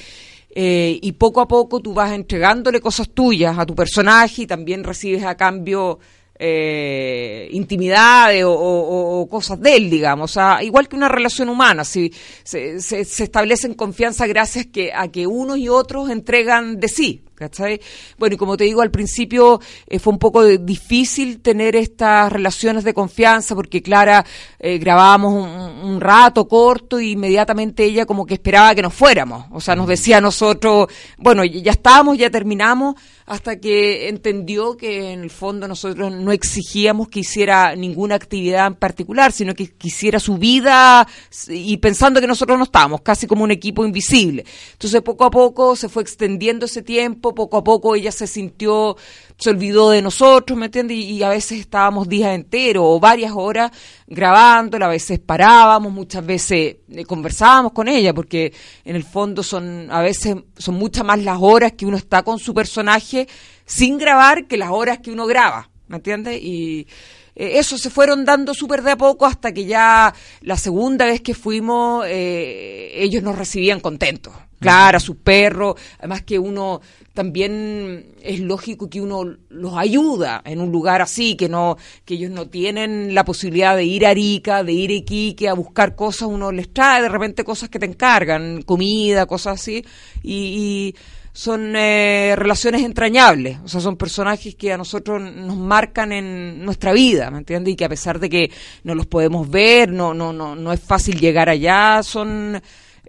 eh, 0.53 0.99
y 1.01 1.13
poco 1.13 1.39
a 1.39 1.47
poco 1.47 1.79
tú 1.79 1.93
vas 1.93 2.11
entregándole 2.11 2.81
cosas 2.81 3.09
tuyas 3.11 3.57
a 3.57 3.65
tu 3.65 3.73
personaje 3.73 4.41
y 4.41 4.47
también 4.47 4.83
recibes 4.83 5.23
a 5.23 5.35
cambio 5.37 5.97
eh, 6.43 7.47
intimidades 7.51 8.43
o, 8.43 8.51
o- 8.51 9.21
o 9.21 9.27
cosas 9.29 9.59
de 9.61 9.75
él, 9.75 9.89
digamos. 9.89 10.31
O 10.31 10.33
sea, 10.33 10.63
igual 10.63 10.87
que 10.87 10.95
una 10.95 11.07
relación 11.07 11.49
humana, 11.49 11.83
si 11.85 12.11
se, 12.43 12.81
se, 12.81 13.05
se 13.05 13.23
establece 13.23 13.67
en 13.67 13.75
confianza 13.75 14.25
gracias 14.27 14.65
que, 14.65 14.91
a 14.93 15.07
que 15.09 15.27
unos 15.27 15.57
y 15.59 15.69
otros 15.69 16.09
entregan 16.09 16.79
de 16.79 16.87
sí. 16.87 17.21
¿Cachai? 17.41 17.81
Bueno, 18.19 18.35
y 18.35 18.37
como 18.37 18.55
te 18.55 18.65
digo, 18.65 18.83
al 18.83 18.91
principio 18.91 19.59
eh, 19.87 19.97
fue 19.97 20.13
un 20.13 20.19
poco 20.19 20.43
difícil 20.45 21.41
tener 21.41 21.75
estas 21.75 22.31
relaciones 22.31 22.83
de 22.83 22.93
confianza 22.93 23.55
porque 23.55 23.81
Clara 23.81 24.23
eh, 24.59 24.77
grabábamos 24.77 25.33
un, 25.33 25.89
un 25.89 26.01
rato 26.01 26.47
corto 26.47 26.99
y 26.99 27.11
inmediatamente 27.13 27.83
ella 27.83 28.05
como 28.05 28.27
que 28.27 28.35
esperaba 28.35 28.75
que 28.75 28.83
nos 28.83 28.93
fuéramos. 28.93 29.45
O 29.51 29.59
sea, 29.59 29.75
nos 29.75 29.87
decía 29.87 30.17
a 30.17 30.21
nosotros, 30.21 30.87
bueno, 31.17 31.43
ya 31.43 31.71
estábamos, 31.71 32.15
ya 32.19 32.29
terminamos, 32.29 32.95
hasta 33.31 33.59
que 33.59 34.09
entendió 34.09 34.75
que 34.75 35.13
en 35.13 35.21
el 35.21 35.29
fondo 35.29 35.65
nosotros 35.65 36.11
no 36.11 36.33
exigíamos 36.33 37.07
que 37.07 37.21
hiciera 37.21 37.75
ninguna 37.77 38.15
actividad 38.15 38.67
en 38.67 38.75
particular, 38.75 39.31
sino 39.31 39.53
que 39.53 39.71
quisiera 39.71 40.19
su 40.19 40.37
vida 40.37 41.07
y 41.47 41.77
pensando 41.77 42.19
que 42.19 42.27
nosotros 42.27 42.57
no 42.57 42.65
estábamos, 42.65 43.01
casi 43.01 43.27
como 43.27 43.45
un 43.45 43.51
equipo 43.51 43.85
invisible. 43.85 44.43
Entonces 44.73 45.01
poco 45.01 45.23
a 45.23 45.31
poco 45.31 45.77
se 45.77 45.87
fue 45.87 46.03
extendiendo 46.03 46.65
ese 46.65 46.81
tiempo, 46.81 47.30
poco 47.35 47.57
a 47.57 47.63
poco 47.63 47.95
ella 47.95 48.11
se 48.11 48.27
sintió, 48.27 48.97
se 49.37 49.49
olvidó 49.49 49.91
de 49.91 50.01
nosotros, 50.01 50.57
¿me 50.57 50.65
entiendes? 50.65 50.97
Y, 50.97 51.23
a 51.23 51.29
veces 51.29 51.59
estábamos 51.59 52.07
días 52.07 52.33
enteros 52.33 52.83
o 52.85 52.99
varias 52.99 53.31
horas 53.35 53.71
grabándola, 54.07 54.87
a 54.87 54.89
veces 54.89 55.19
parábamos, 55.19 55.91
muchas 55.91 56.25
veces 56.25 56.77
eh, 56.89 57.05
conversábamos 57.05 57.71
con 57.71 57.87
ella, 57.87 58.13
porque 58.13 58.53
en 58.85 58.95
el 58.95 59.03
fondo 59.03 59.43
son, 59.43 59.87
a 59.91 60.01
veces 60.01 60.35
son 60.57 60.75
muchas 60.75 61.05
más 61.05 61.19
las 61.19 61.37
horas 61.39 61.73
que 61.73 61.85
uno 61.85 61.97
está 61.97 62.23
con 62.23 62.39
su 62.39 62.53
personaje 62.53 63.27
sin 63.65 63.97
grabar 63.97 64.47
que 64.47 64.57
las 64.57 64.69
horas 64.69 64.99
que 64.99 65.11
uno 65.11 65.25
graba, 65.25 65.69
¿me 65.87 65.97
entiendes? 65.97 66.41
Y 66.41 66.87
eh, 67.35 67.57
eso 67.57 67.77
se 67.77 67.89
fueron 67.89 68.25
dando 68.25 68.53
súper 68.53 68.81
de 68.81 68.91
a 68.91 68.97
poco 68.97 69.25
hasta 69.25 69.51
que 69.53 69.65
ya 69.65 70.13
la 70.41 70.57
segunda 70.57 71.05
vez 71.05 71.21
que 71.21 71.33
fuimos 71.33 72.05
eh, 72.07 72.91
ellos 72.95 73.23
nos 73.23 73.37
recibían 73.37 73.79
contentos. 73.79 74.33
Clara, 74.59 74.99
su 74.99 75.17
perro, 75.17 75.75
además 75.97 76.21
que 76.21 76.37
uno 76.37 76.81
también 77.13 78.13
es 78.21 78.39
lógico 78.39 78.89
que 78.89 79.01
uno 79.01 79.37
los 79.49 79.77
ayuda 79.77 80.41
en 80.45 80.61
un 80.61 80.71
lugar 80.71 81.01
así, 81.01 81.35
que 81.35 81.49
no, 81.49 81.77
que 82.05 82.13
ellos 82.13 82.31
no 82.31 82.47
tienen 82.47 83.13
la 83.13 83.25
posibilidad 83.25 83.75
de 83.75 83.83
ir 83.83 84.05
a 84.05 84.09
Arica, 84.09 84.63
de 84.63 84.73
ir 84.73 84.91
a 84.91 84.93
Iquique 84.93 85.49
a 85.49 85.53
buscar 85.53 85.95
cosas, 85.95 86.29
uno 86.29 86.51
les 86.51 86.71
trae 86.71 87.01
de 87.01 87.09
repente 87.09 87.43
cosas 87.43 87.69
que 87.69 87.79
te 87.79 87.85
encargan, 87.85 88.61
comida, 88.61 89.25
cosas 89.25 89.59
así, 89.59 89.83
y, 90.23 90.33
y 90.33 90.95
son 91.33 91.75
eh, 91.75 92.33
relaciones 92.37 92.83
entrañables, 92.83 93.59
o 93.63 93.67
sea, 93.67 93.79
son 93.79 93.95
personajes 93.95 94.55
que 94.55 94.73
a 94.73 94.77
nosotros 94.77 95.21
nos 95.21 95.55
marcan 95.55 96.11
en 96.11 96.63
nuestra 96.63 96.91
vida, 96.91 97.31
¿me 97.31 97.37
entiendes? 97.37 97.73
Y 97.73 97.77
que 97.77 97.85
a 97.85 97.89
pesar 97.89 98.19
de 98.19 98.29
que 98.29 98.51
no 98.83 98.95
los 98.95 99.05
podemos 99.05 99.49
ver, 99.49 99.89
no, 99.91 100.13
no, 100.13 100.33
no, 100.33 100.55
no 100.55 100.73
es 100.73 100.79
fácil 100.81 101.19
llegar 101.19 101.47
allá, 101.47 102.03
son 102.03 102.61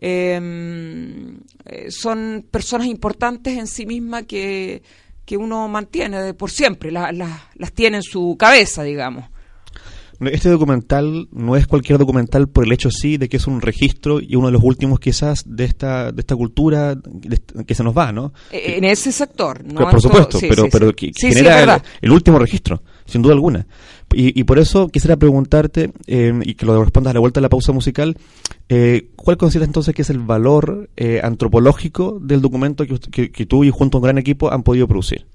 eh, 0.05 0.41
eh, 1.67 1.91
son 1.91 2.45
personas 2.51 2.89
importantes 2.89 3.57
en 3.57 3.67
sí 3.69 3.87
mismas 3.87 4.25
que, 4.25 4.83
que 5.25 5.37
uno 5.37 5.69
mantiene 5.69 6.21
de 6.21 6.35
por 6.35 6.51
siempre, 6.51 6.91
la- 6.91 7.13
la- 7.13 7.49
las 7.55 7.73
tiene 7.73 7.99
en 7.99 8.03
su 8.03 8.37
cabeza, 8.39 8.83
digamos. 8.83 9.27
Este 10.21 10.51
documental 10.51 11.27
no 11.33 11.57
es 11.57 11.67
cualquier 11.67 11.99
documental 11.99 12.49
por 12.49 12.65
el 12.65 12.71
hecho 12.73 12.93
sí 12.93 13.17
de 13.17 13.29
que 13.29 13.39
es 13.39 13.49
un 13.49 13.61
registro 13.61 14.21
y 14.21 14.37
uno 14.37 14.47
de 14.47 14.53
los 14.53 14.63
últimos 14.63 15.01
quizás 15.01 15.43
de 15.47 15.65
esta 15.65 16.13
de 16.13 16.21
esta 16.21 16.37
cultura 16.37 16.97
que 17.67 17.75
se 17.75 17.83
nos 17.83 17.97
va, 17.97 18.13
¿no? 18.13 18.33
Eh, 18.53 18.75
En 18.77 18.85
ese 18.85 19.11
sector, 19.11 19.65
¿no? 19.65 19.81
Por 19.91 20.01
supuesto, 20.01 20.39
sí, 20.39 20.47
pero, 20.49 20.65
sí, 20.65 20.69
pero 20.71 20.93
sí. 20.97 21.11
genera 21.35 21.75
el, 21.75 21.83
el 22.03 22.13
último 22.13 22.39
registro, 22.39 22.85
sin 23.05 23.21
duda 23.21 23.35
alguna. 23.35 23.67
Y, 24.14 24.45
por 24.45 24.59
eso 24.59 24.88
quisiera 24.88 25.16
preguntarte, 25.16 25.92
eh, 26.07 26.33
y 26.42 26.54
que 26.54 26.66
lo 26.66 26.83
respondas 26.83 27.12
a 27.12 27.14
la 27.14 27.21
vuelta 27.21 27.40
de 27.40 27.42
la 27.42 27.49
pausa 27.49 27.73
musical, 27.73 28.16
eh, 28.69 29.09
¿cuál 29.16 29.37
consideras 29.37 29.69
entonces 29.69 29.95
que 29.95 30.02
es 30.02 30.11
el 30.11 30.19
valor 30.19 30.90
eh, 30.97 31.21
antropológico 31.23 32.19
del 32.21 32.40
documento 32.40 32.87
que, 32.87 32.99
que, 32.99 33.31
que 33.31 33.47
tú 33.47 33.64
y 33.64 33.71
junto 33.71 33.97
a 33.97 34.00
un 34.00 34.04
gran 34.04 34.19
equipo 34.19 34.52
han 34.52 34.62
podido 34.62 34.87
producir? 34.88 35.26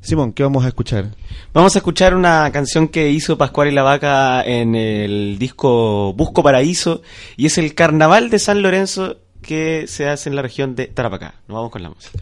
Simón, 0.00 0.32
¿qué 0.32 0.44
vamos 0.44 0.64
a 0.64 0.68
escuchar? 0.68 1.06
Vamos 1.52 1.74
a 1.74 1.80
escuchar 1.80 2.14
una 2.14 2.50
canción 2.52 2.86
que 2.86 3.10
hizo 3.10 3.36
Pascual 3.36 3.68
y 3.68 3.72
la 3.72 3.82
Vaca 3.82 4.40
en 4.42 4.76
el 4.76 5.36
disco 5.36 6.12
Busco 6.12 6.44
Paraíso 6.44 7.02
y 7.36 7.46
es 7.46 7.58
el 7.58 7.74
Carnaval 7.74 8.30
de 8.30 8.38
San 8.38 8.62
Lorenzo 8.62 9.16
que 9.42 9.86
se 9.88 10.08
hace 10.08 10.28
en 10.28 10.36
la 10.36 10.42
región 10.42 10.76
de 10.76 10.86
Tarapacá. 10.86 11.34
Nos 11.48 11.56
vamos 11.56 11.70
con 11.72 11.82
la 11.82 11.90
música. 11.90 12.20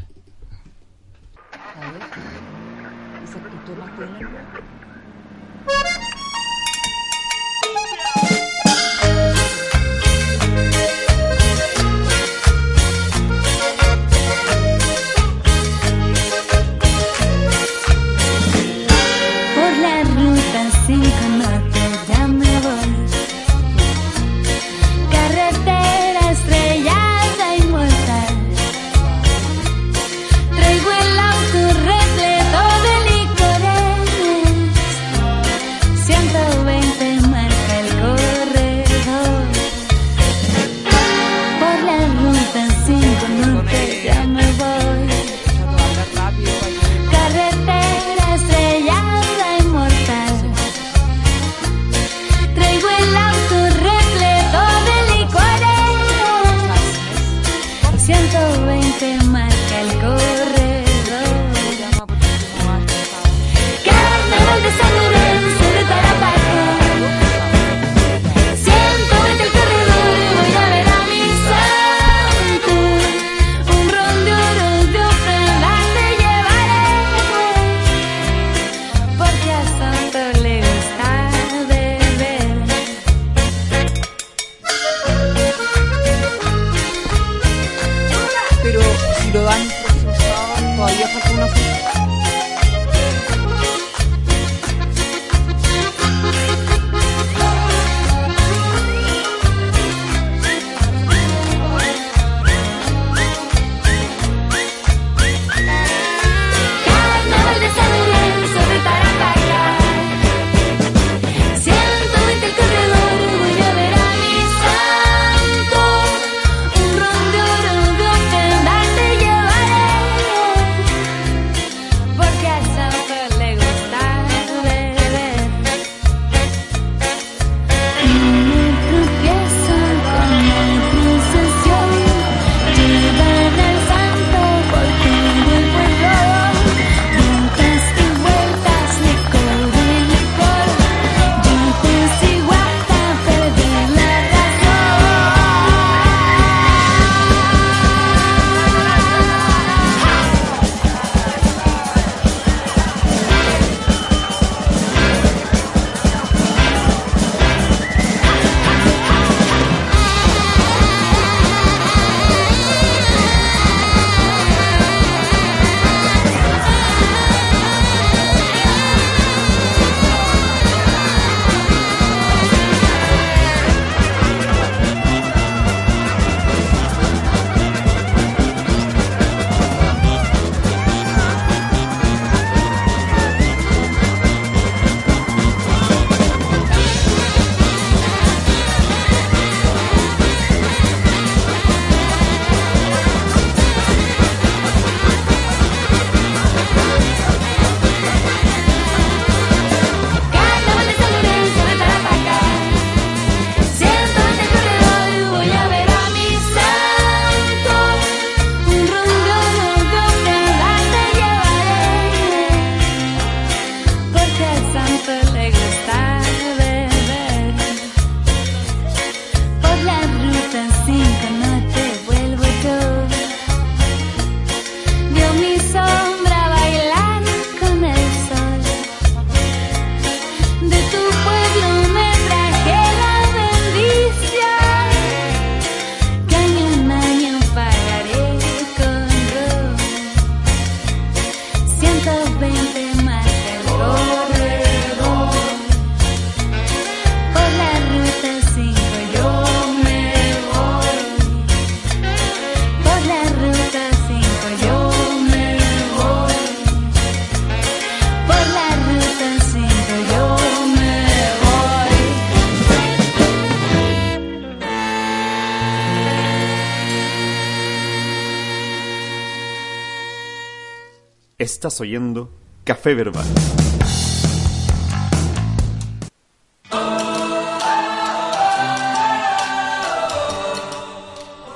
Estás 271.54 271.80
oyendo 271.80 272.32
Café 272.64 272.94
Verbal. 272.94 273.25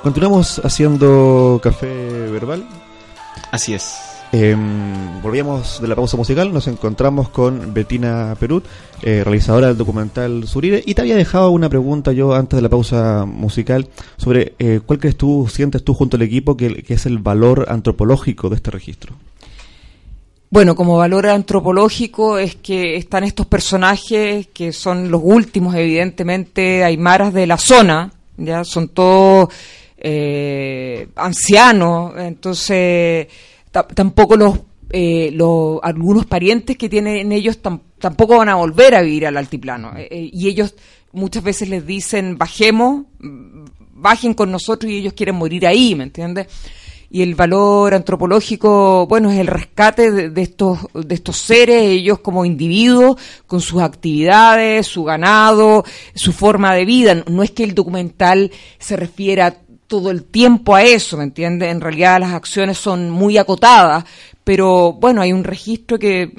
Continuamos 0.01 0.61
haciendo 0.63 1.59
café 1.61 2.29
verbal. 2.31 2.65
Así 3.51 3.73
es. 3.73 3.97
Eh, 4.31 4.55
volvíamos 5.21 5.81
de 5.81 5.89
la 5.89 5.97
pausa 5.97 6.15
musical, 6.15 6.53
nos 6.53 6.67
encontramos 6.67 7.27
con 7.27 7.73
Betina 7.73 8.37
Perut, 8.39 8.63
eh, 9.01 9.25
realizadora 9.25 9.67
del 9.67 9.77
documental 9.77 10.47
Surire, 10.47 10.81
y 10.85 10.93
te 10.93 11.01
había 11.01 11.17
dejado 11.17 11.51
una 11.51 11.67
pregunta 11.67 12.13
yo 12.13 12.33
antes 12.35 12.55
de 12.55 12.61
la 12.61 12.69
pausa 12.69 13.25
musical 13.25 13.89
sobre 14.15 14.53
eh, 14.59 14.79
cuál 14.85 14.99
crees 14.99 15.17
tú, 15.17 15.49
sientes 15.51 15.83
tú 15.83 15.93
junto 15.93 16.15
al 16.15 16.21
equipo 16.21 16.55
que, 16.55 16.83
que 16.83 16.93
es 16.93 17.05
el 17.05 17.17
valor 17.17 17.65
antropológico 17.67 18.47
de 18.47 18.55
este 18.55 18.71
registro. 18.71 19.15
Bueno, 20.51 20.75
como 20.75 20.97
valor 20.97 21.27
antropológico 21.27 22.39
es 22.39 22.55
que 22.55 22.95
están 22.95 23.23
estos 23.23 23.45
personajes 23.45 24.47
que 24.47 24.73
son 24.73 25.11
los 25.11 25.21
últimos, 25.23 25.75
evidentemente, 25.75 26.83
aymaras 26.83 27.33
de 27.33 27.45
la 27.45 27.57
zona, 27.57 28.11
ya 28.35 28.63
son 28.63 28.87
todos 28.89 29.49
eh, 29.97 31.07
ancianos, 31.15 32.13
entonces 32.17 33.27
ta- 33.71 33.87
tampoco 33.87 34.35
los, 34.37 34.59
eh, 34.89 35.29
los 35.33 35.79
algunos 35.83 36.25
parientes 36.25 36.77
que 36.77 36.89
tienen 36.89 37.31
ellos 37.31 37.61
tam- 37.61 37.81
tampoco 37.99 38.37
van 38.37 38.49
a 38.49 38.55
volver 38.55 38.95
a 38.95 39.01
vivir 39.01 39.27
al 39.27 39.37
altiplano 39.37 39.91
Eh, 39.97 40.07
eh, 40.09 40.29
y 40.33 40.47
ellos 40.47 40.73
muchas 41.11 41.43
veces 41.43 41.69
les 41.69 41.85
dicen 41.85 42.37
bajemos, 42.39 43.03
mm, 43.19 43.65
bajen 43.93 44.33
con 44.33 44.51
nosotros 44.51 44.91
y 44.91 44.97
ellos 44.97 45.13
quieren 45.13 45.35
morir 45.35 45.67
ahí, 45.67 45.93
¿me 45.93 46.05
entiendes? 46.05 46.47
Y 47.11 47.23
el 47.23 47.35
valor 47.35 47.93
antropológico, 47.93 49.07
bueno, 49.07 49.31
es 49.31 49.39
el 49.39 49.47
rescate 49.47 50.11
de, 50.11 50.29
de 50.29 50.41
estos 50.41 50.79
de 50.93 51.15
estos 51.15 51.37
seres, 51.37 51.81
ellos 51.83 52.19
como 52.19 52.45
individuos, 52.45 53.19
con 53.47 53.61
sus 53.61 53.81
actividades, 53.81 54.85
su 54.85 55.03
ganado, 55.03 55.83
su 56.13 56.31
forma 56.33 56.75
de 56.75 56.85
vida. 56.85 57.23
No 57.27 57.41
es 57.41 57.51
que 57.51 57.63
el 57.63 57.73
documental 57.73 58.51
se 58.77 58.95
refiera 58.95 59.57
todo 59.87 60.11
el 60.11 60.23
tiempo 60.23 60.75
a 60.75 60.83
eso, 60.83 61.17
¿me 61.17 61.23
entiendes? 61.23 61.71
En 61.71 61.81
realidad 61.81 62.19
las 62.19 62.33
acciones 62.33 62.77
son 62.77 63.09
muy 63.09 63.37
acotadas, 63.37 64.05
pero 64.43 64.93
bueno, 64.93 65.21
hay 65.21 65.33
un 65.33 65.43
registro 65.43 65.97
que 65.97 66.31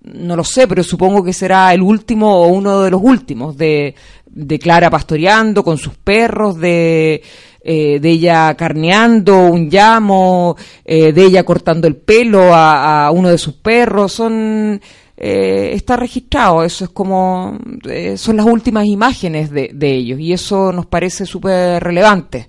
no 0.00 0.36
lo 0.36 0.44
sé, 0.44 0.68
pero 0.68 0.84
supongo 0.84 1.24
que 1.24 1.32
será 1.32 1.74
el 1.74 1.82
último 1.82 2.36
o 2.36 2.48
uno 2.48 2.82
de 2.82 2.90
los 2.90 3.00
últimos 3.02 3.56
de, 3.56 3.96
de 4.26 4.58
Clara 4.60 4.90
pastoreando 4.90 5.64
con 5.64 5.76
sus 5.76 5.96
perros, 5.96 6.58
de, 6.60 7.22
eh, 7.64 7.98
de 7.98 8.10
ella 8.10 8.54
carneando 8.54 9.46
un 9.46 9.68
llamo, 9.68 10.56
eh, 10.84 11.12
de 11.12 11.24
ella 11.24 11.42
cortando 11.44 11.88
el 11.88 11.96
pelo 11.96 12.54
a, 12.54 13.10
uno 13.10 13.30
de 13.30 13.38
sus 13.38 13.54
perros. 13.54 14.12
Son 14.12 14.80
eh, 15.16 15.70
está 15.72 15.96
registrado, 15.96 16.64
eso 16.64 16.84
es 16.84 16.90
como 16.90 17.58
eh, 17.88 18.16
son 18.16 18.36
las 18.36 18.46
últimas 18.46 18.84
imágenes 18.86 19.50
de, 19.50 19.70
de 19.72 19.94
ellos 19.94 20.18
y 20.18 20.32
eso 20.32 20.72
nos 20.72 20.86
parece 20.86 21.24
súper 21.24 21.82
relevante 21.82 22.48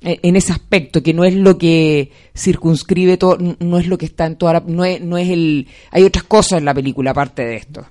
eh, 0.00 0.20
en 0.22 0.36
ese 0.36 0.52
aspecto 0.52 1.02
que 1.02 1.12
no 1.12 1.24
es 1.24 1.34
lo 1.34 1.58
que 1.58 2.12
circunscribe 2.34 3.18
todo 3.18 3.36
no 3.58 3.78
es 3.78 3.88
lo 3.88 3.98
que 3.98 4.06
está 4.06 4.24
en 4.24 4.36
toda 4.36 4.54
la, 4.54 4.60
no 4.66 4.84
es, 4.84 5.02
no 5.02 5.18
es 5.18 5.28
el 5.28 5.68
hay 5.90 6.04
otras 6.04 6.24
cosas 6.24 6.60
en 6.60 6.64
la 6.64 6.72
película 6.72 7.10
aparte 7.10 7.44
de 7.44 7.56
esto 7.56 7.84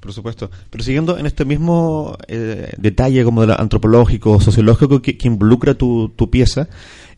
Por 0.00 0.12
supuesto. 0.12 0.50
Pero 0.70 0.84
siguiendo 0.84 1.18
en 1.18 1.26
este 1.26 1.44
mismo 1.44 2.16
eh, 2.28 2.72
detalle 2.76 3.24
como 3.24 3.46
de 3.46 3.54
antropológico, 3.58 4.40
sociológico 4.40 5.00
que, 5.02 5.16
involucra 5.22 5.74
tu, 5.74 6.08
tu 6.10 6.30
pieza, 6.30 6.68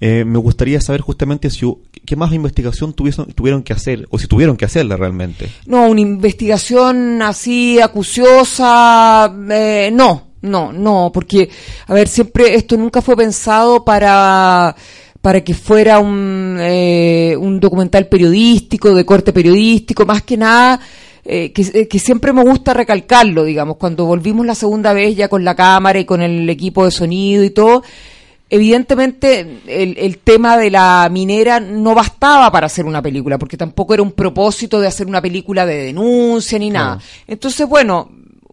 eh, 0.01 0.25
me 0.25 0.39
gustaría 0.39 0.81
saber 0.81 1.01
justamente 1.01 1.51
si 1.51 1.67
qué 2.07 2.17
más 2.17 2.33
investigación 2.33 2.95
tuviesen- 2.95 3.35
tuvieron 3.35 3.63
que 3.63 3.73
hacer, 3.73 4.07
o 4.11 4.19
si 4.19 4.27
tuvieron 4.27 4.57
que 4.57 4.65
hacerla 4.65 4.97
realmente. 4.97 5.49
no 5.67 5.89
una 5.89 6.01
investigación 6.01 7.21
así 7.23 7.81
acuciosa 7.81 9.33
eh, 9.51 9.91
no 9.93 10.29
no 10.43 10.73
no 10.73 11.11
porque 11.13 11.51
a 11.87 11.95
ver 11.95 12.07
siempre 12.09 12.55
esto 12.55 12.77
nunca 12.77 13.03
fue 13.03 13.17
pensado 13.17 13.85
para 13.85 14.75
para 15.21 15.43
que 15.43 15.53
fuera 15.53 15.99
un, 15.99 16.57
eh, 16.61 17.35
un 17.39 17.59
documental 17.59 18.07
periodístico, 18.07 18.95
de 18.95 19.05
corte 19.05 19.33
periodístico, 19.33 20.07
más 20.07 20.23
que 20.23 20.37
nada, 20.37 20.79
eh, 21.31 21.53
que, 21.53 21.61
eh, 21.75 21.89
que 21.89 21.99
siempre 21.99 22.33
me 22.33 22.43
gusta 22.43 22.73
recalcarlo, 22.73 23.45
digamos, 23.45 23.77
cuando 23.77 24.07
volvimos 24.07 24.47
la 24.47 24.55
segunda 24.55 24.95
vez 24.95 25.15
ya 25.15 25.29
con 25.29 25.45
la 25.45 25.55
cámara 25.55 25.99
y 25.99 26.07
con 26.07 26.23
el 26.23 26.49
equipo 26.49 26.87
de 26.87 26.91
sonido 26.91 27.45
y 27.45 27.51
todo, 27.51 27.83
evidentemente 28.49 29.61
el, 29.67 29.99
el 29.99 30.19
tema 30.21 30.57
de 30.57 30.71
la 30.71 31.07
minera 31.13 31.61
no 31.61 31.95
bastaba 31.95 32.51
para 32.51 32.65
hacer 32.65 32.87
una 32.87 33.03
película, 33.03 33.37
porque 33.37 33.59
tampoco 33.59 33.93
era 33.93 34.03
un 34.03 34.13
propósito 34.13 34.81
de 34.81 34.87
hacer 34.87 35.07
una 35.07 35.21
película 35.21 35.67
de 35.67 35.85
denuncia 35.85 36.59
ni 36.59 36.71
nada. 36.71 36.99
Entonces, 37.27 37.69
bueno, 37.69 38.09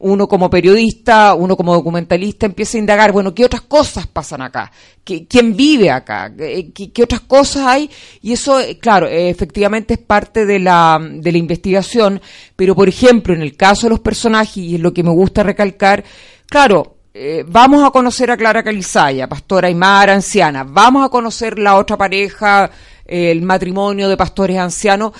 uno 0.07 0.27
como 0.27 0.51
periodista, 0.51 1.33
uno 1.33 1.57
como 1.57 1.73
documentalista 1.73 2.45
empieza 2.45 2.77
a 2.77 2.81
indagar, 2.81 3.11
bueno, 3.11 3.33
¿qué 3.33 3.43
otras 3.43 3.63
cosas 3.63 4.05
pasan 4.05 4.43
acá? 4.43 4.71
¿Qué- 5.03 5.25
¿Quién 5.27 5.55
vive 5.55 5.89
acá? 5.89 6.31
¿Qué, 6.35 6.71
qué- 6.93 7.03
otras 7.03 7.21
cosas 7.21 7.65
hay? 7.65 7.89
Y 8.21 8.31
eso, 8.33 8.59
eh, 8.59 8.77
claro, 8.77 9.07
eh, 9.07 9.29
efectivamente 9.29 9.95
es 9.95 9.99
parte 9.99 10.45
de 10.45 10.59
la, 10.59 10.99
de 11.01 11.31
la 11.31 11.37
investigación, 11.39 12.21
pero 12.55 12.75
por 12.75 12.87
ejemplo, 12.87 13.33
en 13.33 13.41
el 13.41 13.57
caso 13.57 13.87
de 13.87 13.91
los 13.91 13.99
personajes, 13.99 14.57
y 14.57 14.75
es 14.75 14.81
lo 14.81 14.93
que 14.93 15.01
me 15.03 15.09
gusta 15.09 15.41
recalcar, 15.41 16.03
claro, 16.47 16.97
eh, 17.15 17.43
vamos 17.47 17.83
a 17.83 17.89
conocer 17.89 18.29
a 18.29 18.37
Clara 18.37 18.61
Calizaya, 18.61 19.27
pastora 19.27 19.69
Aymara, 19.69 20.13
anciana, 20.13 20.63
vamos 20.63 21.03
a 21.03 21.09
conocer 21.09 21.57
la 21.57 21.77
otra 21.77 21.97
pareja, 21.97 22.69
el 23.05 23.41
matrimonio 23.41 24.07
de 24.09 24.17
pastores 24.17 24.57
ancianos, 24.59 25.13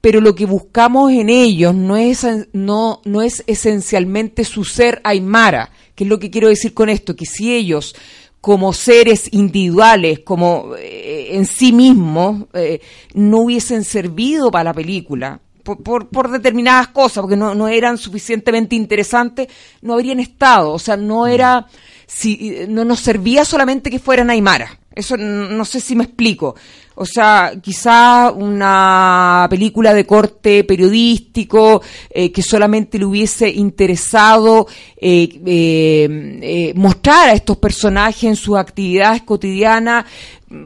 pero 0.00 0.20
lo 0.20 0.34
que 0.34 0.46
buscamos 0.46 1.12
en 1.12 1.28
ellos 1.28 1.74
no 1.74 1.96
es, 1.96 2.26
no, 2.52 3.00
no 3.04 3.22
es 3.22 3.44
esencialmente 3.46 4.44
su 4.44 4.64
ser 4.64 5.00
aymara, 5.04 5.70
que 5.94 6.04
es 6.04 6.10
lo 6.10 6.18
que 6.18 6.30
quiero 6.30 6.48
decir 6.48 6.72
con 6.72 6.88
esto, 6.88 7.14
que 7.14 7.26
si 7.26 7.54
ellos 7.54 7.94
como 8.40 8.72
seres 8.72 9.28
individuales, 9.32 10.20
como 10.20 10.74
eh, 10.78 11.36
en 11.36 11.44
sí 11.44 11.72
mismos, 11.72 12.46
eh, 12.54 12.80
no 13.12 13.40
hubiesen 13.40 13.84
servido 13.84 14.50
para 14.50 14.64
la 14.64 14.72
película, 14.72 15.40
por, 15.62 15.82
por, 15.82 16.08
por 16.08 16.30
determinadas 16.30 16.88
cosas, 16.88 17.20
porque 17.20 17.36
no, 17.36 17.54
no 17.54 17.68
eran 17.68 17.98
suficientemente 17.98 18.74
interesantes, 18.76 19.48
no 19.82 19.92
habrían 19.92 20.20
estado, 20.20 20.72
o 20.72 20.78
sea, 20.78 20.96
no 20.96 21.26
era, 21.26 21.66
si, 22.06 22.64
no 22.66 22.86
nos 22.86 23.00
servía 23.00 23.44
solamente 23.44 23.90
que 23.90 23.98
fueran 23.98 24.30
aymara. 24.30 24.78
Eso 24.92 25.16
no 25.16 25.64
sé 25.64 25.80
si 25.80 25.94
me 25.94 26.04
explico. 26.04 26.56
O 27.02 27.06
sea, 27.06 27.52
quizá 27.62 28.30
una 28.30 29.46
película 29.48 29.94
de 29.94 30.04
corte 30.04 30.64
periodístico 30.64 31.80
eh, 32.10 32.30
que 32.30 32.42
solamente 32.42 32.98
le 32.98 33.06
hubiese 33.06 33.48
interesado 33.48 34.66
eh, 34.98 35.26
eh, 35.46 36.38
eh, 36.42 36.72
mostrar 36.76 37.30
a 37.30 37.32
estos 37.32 37.56
personajes 37.56 38.24
en 38.24 38.36
sus 38.36 38.58
actividades 38.58 39.22
cotidianas 39.22 40.04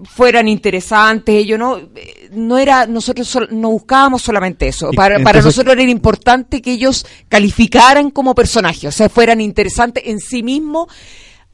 fueran 0.04 0.48
interesantes, 0.48 1.34
ello 1.36 1.56
no 1.56 1.78
no 2.32 2.58
era 2.58 2.86
nosotros 2.86 3.28
sol- 3.28 3.48
no 3.52 3.70
buscábamos 3.70 4.22
solamente 4.22 4.66
eso. 4.66 4.90
Para, 4.96 5.20
para 5.22 5.40
nosotros 5.40 5.72
era 5.76 5.82
importante 5.88 6.60
que 6.60 6.72
ellos 6.72 7.06
calificaran 7.28 8.10
como 8.10 8.34
personajes, 8.34 8.86
o 8.86 8.92
sea, 8.92 9.08
fueran 9.08 9.40
interesantes 9.40 10.02
en 10.06 10.18
sí 10.18 10.42
mismos 10.42 10.88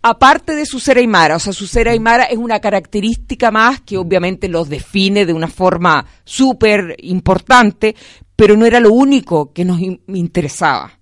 aparte 0.02 0.54
de 0.54 0.64
su 0.66 0.80
ser 0.80 0.98
aymara, 0.98 1.36
o 1.36 1.38
sea, 1.38 1.52
su 1.52 1.66
ser 1.66 1.88
aymara 1.88 2.24
es 2.24 2.38
una 2.38 2.60
característica 2.60 3.50
más 3.50 3.80
que 3.82 3.98
obviamente 3.98 4.48
los 4.48 4.68
define 4.68 5.26
de 5.26 5.32
una 5.32 5.48
forma 5.48 6.06
súper 6.24 6.96
importante, 7.00 7.94
pero 8.36 8.56
no 8.56 8.64
era 8.66 8.80
lo 8.80 8.92
único 8.92 9.52
que 9.52 9.64
nos 9.64 9.80
in- 9.80 10.00
interesaba. 10.08 10.92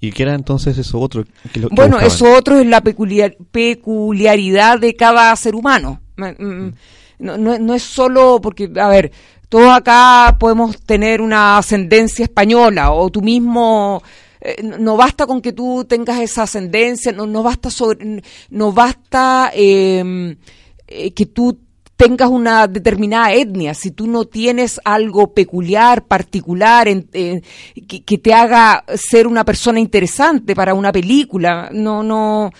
¿Y 0.00 0.12
qué 0.12 0.22
era 0.24 0.34
entonces 0.34 0.78
eso 0.78 0.98
otro? 1.00 1.24
que 1.52 1.60
lo- 1.60 1.68
que 1.68 1.74
Bueno, 1.74 1.96
buscaban? 1.96 2.06
eso 2.06 2.32
otro 2.36 2.58
es 2.58 2.66
la 2.66 2.80
peculiar- 2.82 3.36
peculiaridad 3.50 4.78
de 4.78 4.94
cada 4.96 5.34
ser 5.36 5.54
humano. 5.54 6.00
Mm, 6.16 6.24
mm, 6.44 6.74
No, 7.20 7.36
no- 7.36 7.58
no 7.58 7.74
es 7.74 7.82
solo 7.82 8.38
porque, 8.40 8.70
a 8.80 8.86
ver, 8.86 9.10
todos 9.48 9.72
acá 9.72 10.36
podemos 10.38 10.80
tener 10.82 11.20
una 11.20 11.58
ascendencia 11.58 12.22
española 12.24 12.92
o 12.92 13.10
tú 13.10 13.22
mismo... 13.22 14.00
eh, 14.40 14.62
no- 14.62 14.96
basta 14.96 15.26
con 15.26 15.40
que 15.40 15.52
tú 15.52 15.84
tengas 15.84 16.20
esa 16.20 16.42
ascendencia, 16.44 17.12
no, 17.12 17.26
no 17.26 17.42
basta 17.42 17.70
sobre, 17.70 18.22
no 18.50 18.72
basta 18.72 19.50
eh, 19.54 20.36
eh, 20.86 21.10
que 21.12 21.26
tú 21.26 21.58
tengas 21.96 22.30
una 22.30 22.68
determinada 22.68 23.32
etnia, 23.32 23.74
si 23.74 23.90
tú 23.90 24.06
no 24.06 24.24
tienes 24.24 24.80
algo 24.84 25.34
peculiar, 25.34 26.04
particular, 26.06 26.86
en- 26.86 27.08
que, 27.88 28.04
que 28.04 28.18
te 28.18 28.32
haga 28.32 28.84
ser 28.94 29.26
una 29.26 29.44
persona 29.44 29.80
interesante 29.80 30.54
para 30.54 30.74
una 30.74 30.92
película, 30.92 31.68
no, 31.72 32.04
no, 32.04 32.52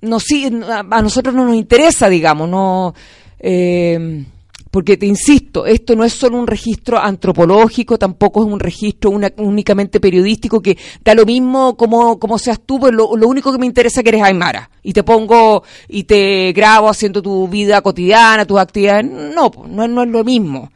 no 0.00 0.18
sí, 0.20 0.50
a 0.66 1.02
nosotros 1.02 1.34
no 1.34 1.44
nos 1.44 1.54
interesa, 1.54 2.08
digamos, 2.08 2.48
no, 2.48 2.92
eh, 3.38 4.24
porque 4.70 4.96
te 4.96 5.06
insisto, 5.06 5.66
esto 5.66 5.96
no 5.96 6.04
es 6.04 6.12
solo 6.12 6.38
un 6.38 6.46
registro 6.46 6.98
antropológico, 6.98 7.98
tampoco 7.98 8.44
es 8.46 8.52
un 8.52 8.60
registro 8.60 9.10
una- 9.10 9.32
únicamente 9.38 9.98
periodístico 9.98 10.62
que 10.62 10.78
da 11.04 11.14
lo 11.14 11.26
mismo 11.26 11.76
como, 11.76 12.18
como 12.20 12.38
seas 12.38 12.60
tú, 12.64 12.78
pues 12.78 12.92
lo, 12.92 13.16
lo 13.16 13.26
único 13.28 13.50
que 13.52 13.58
me 13.58 13.66
interesa 13.66 14.00
es 14.00 14.04
que 14.04 14.10
eres 14.10 14.22
Aymara 14.22 14.70
y 14.82 14.92
te 14.92 15.02
pongo 15.02 15.64
y 15.88 16.04
te 16.04 16.52
grabo 16.52 16.88
haciendo 16.88 17.20
tu 17.20 17.48
vida 17.48 17.80
cotidiana, 17.82 18.44
tus 18.46 18.60
actividades. 18.60 19.06
No, 19.10 19.50
no, 19.68 19.88
no 19.88 20.02
es 20.04 20.08
lo 20.08 20.22
mismo. 20.22 20.70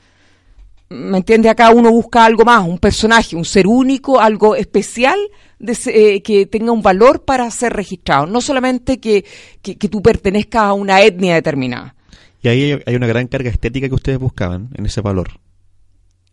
¿Me 0.89 1.19
entiende? 1.19 1.49
Acá 1.49 1.71
uno 1.71 1.91
busca 1.91 2.25
algo 2.25 2.45
más, 2.45 2.67
un 2.67 2.79
personaje, 2.79 3.37
un 3.37 3.45
ser 3.45 3.67
único, 3.67 4.21
algo 4.21 4.55
especial 4.55 5.19
de 5.59 5.77
eh, 5.87 6.23
que 6.23 6.47
tenga 6.47 6.73
un 6.73 6.83
valor 6.83 7.25
para 7.25 7.51
ser 7.51 7.73
registrado. 7.73 8.27
No 8.27 8.41
solamente 8.41 8.99
que, 9.01 9.25
que, 9.63 9.77
que 9.77 9.89
tú 9.89 10.03
pertenezcas 10.03 10.63
a 10.63 10.73
una 10.75 11.01
etnia 11.01 11.35
determinada. 11.35 11.95
Y 12.45 12.49
ahí 12.49 12.79
hay- 12.87 12.95
una 12.95 13.07
gran 13.07 13.27
carga 13.27 13.49
estética 13.51 13.89
que 13.89 13.95
ustedes 13.95 14.19
buscaban 14.19 14.69
en 14.75 14.85
ese 14.87 15.01
valor. 15.01 15.31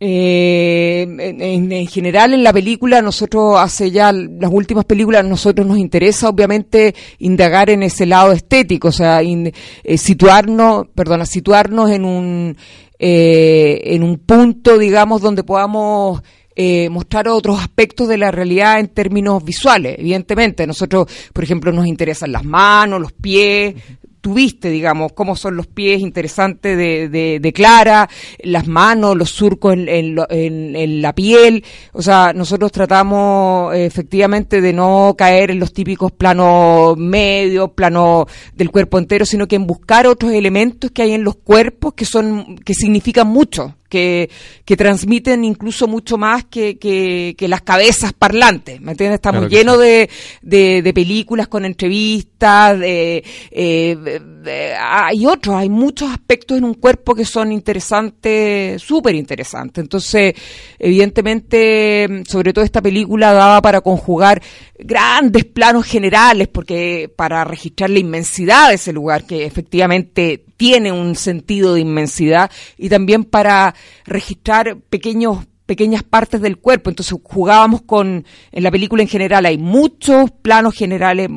Eh, 0.04 1.04
en, 1.04 1.20
en- 1.42 1.72
en 1.72 1.88
general 1.88 2.34
en 2.34 2.44
la 2.44 2.52
película 2.52 3.04
nosotros 3.04 3.60
hace 3.60 3.92
ya 3.92 4.12
las 4.12 4.50
últimas 4.52 4.84
películas 4.86 5.24
nosotros 5.24 5.66
nos 5.68 5.78
interesa 5.78 6.28
obviamente 6.28 6.96
indagar 7.20 7.70
en 7.70 7.84
ese 7.84 8.08
lado 8.08 8.32
estético 8.32 8.88
o 8.88 8.92
sea 8.92 9.22
in- 9.22 9.52
eh, 9.84 9.98
situarnos 10.00 10.88
perdona 10.96 11.28
situarnos 11.28 11.92
en 11.92 12.04
un 12.06 12.58
eh, 12.98 13.80
en 13.94 14.02
un 14.02 14.18
punto 14.18 14.80
digamos 14.80 15.22
donde 15.22 15.44
podamos 15.44 16.24
eh, 16.56 16.90
mostrar 16.90 17.28
otros 17.28 17.60
aspectos 17.60 18.08
de 18.08 18.18
la 18.18 18.32
realidad 18.32 18.80
en 18.80 18.88
términos 18.88 19.44
visuales 19.46 19.98
evidentemente 20.00 20.66
nosotros 20.66 21.08
por 21.32 21.44
ejemplo 21.44 21.72
nos 21.72 21.86
interesan 21.86 22.32
las 22.32 22.44
manos 22.44 23.00
los 23.00 23.14
pies 23.14 23.76
tuviste, 24.22 24.70
digamos, 24.70 25.14
cómo 25.14 25.36
son 25.36 25.56
los 25.56 25.68
pies 25.68 26.02
interesantes 26.02 26.78
de, 26.78 27.10
de, 27.10 27.40
de 27.40 27.54
Clara, 27.54 28.10
las 28.44 28.68
manos, 28.68 29.18
los 29.18 29.32
surcos 29.32 29.74
en, 29.74 29.88
en 30.30 30.76
en 30.76 31.02
la 31.02 31.14
piel. 31.14 31.64
O 31.94 32.02
sea, 32.02 32.34
nosotros 32.34 32.72
tratamos 32.72 33.74
eh, 33.74 33.86
efectivamente 33.86 34.62
de 34.62 34.74
no 34.74 35.16
caer 35.18 35.52
en 35.52 35.60
los 35.60 35.74
típicos 35.74 36.12
planos 36.12 36.98
medios, 36.98 37.72
planos 37.72 38.26
del 38.56 38.72
cuerpo 38.72 39.00
entero, 39.00 39.26
sino 39.26 39.48
que 39.48 39.56
en 39.56 39.68
buscar 39.68 40.08
otros 40.08 40.32
elementos 40.34 40.92
que 40.92 41.02
hay 41.02 41.14
en 41.14 41.24
los 41.24 41.36
cuerpos 41.36 41.94
que 41.94 42.06
son, 42.06 42.58
que 42.58 42.74
significan 42.74 43.28
mucho. 43.28 43.76
Que, 43.92 44.30
que 44.64 44.78
transmiten 44.78 45.44
incluso 45.44 45.86
mucho 45.86 46.18
más 46.18 46.46
que, 46.46 46.78
que, 46.80 47.36
que 47.38 47.48
las 47.50 47.62
cabezas 47.62 48.14
parlantes, 48.14 48.80
¿me 48.80 48.92
entiendes? 48.94 49.16
Estamos 49.16 49.50
Claro 49.50 49.54
llenos 49.54 49.76
sí. 49.76 49.82
de, 49.82 50.10
de, 50.42 50.82
de 50.82 50.94
películas 50.94 51.50
con 51.50 51.66
entrevistas, 51.66 52.80
de, 52.80 53.22
eh, 53.52 54.22
de- 54.42 54.74
hay 54.76 55.26
otros, 55.26 55.56
hay 55.56 55.70
muchos 55.70 56.10
aspectos 56.12 56.58
en 56.58 56.64
un 56.64 56.74
cuerpo 56.74 57.14
que 57.16 57.26
son 57.26 57.52
interesantes, 57.52 58.82
súper 58.82 59.16
interesantes. 59.16 59.82
Entonces, 59.84 60.34
evidentemente, 60.78 62.24
sobre 62.28 62.54
todo 62.54 62.66
esta 62.66 62.82
película 62.82 63.34
daba 63.34 63.62
para 63.62 63.82
conjugar 63.82 64.42
grandes 64.78 65.46
planos 65.46 65.86
generales, 65.86 66.48
porque 66.48 67.12
para 67.16 67.44
registrar 67.44 67.90
la 67.90 68.00
inmensidad 68.00 68.70
de 68.70 68.76
ese 68.76 68.94
lugar, 68.94 69.26
que 69.26 69.46
efectivamente 69.46 70.44
tiene 70.58 70.92
un 70.92 71.16
sentido 71.16 71.74
de 71.74 71.82
inmensidad, 71.82 72.52
y 72.78 72.90
también 72.90 73.24
para 73.24 73.74
registrar 74.06 74.78
pequeños 74.90 75.46
pequeñas 75.72 76.04
partes 76.04 76.42
del 76.42 76.58
cuerpo. 76.58 76.90
Entonces 76.90 77.18
jugábamos 77.24 77.84
con, 77.84 78.26
en 78.52 78.64
la 78.64 78.72
película 78.72 79.04
en 79.04 79.08
general 79.08 79.46
hay 79.46 79.58
muchos 79.58 80.30
planos 80.30 80.76
generales 80.76 81.30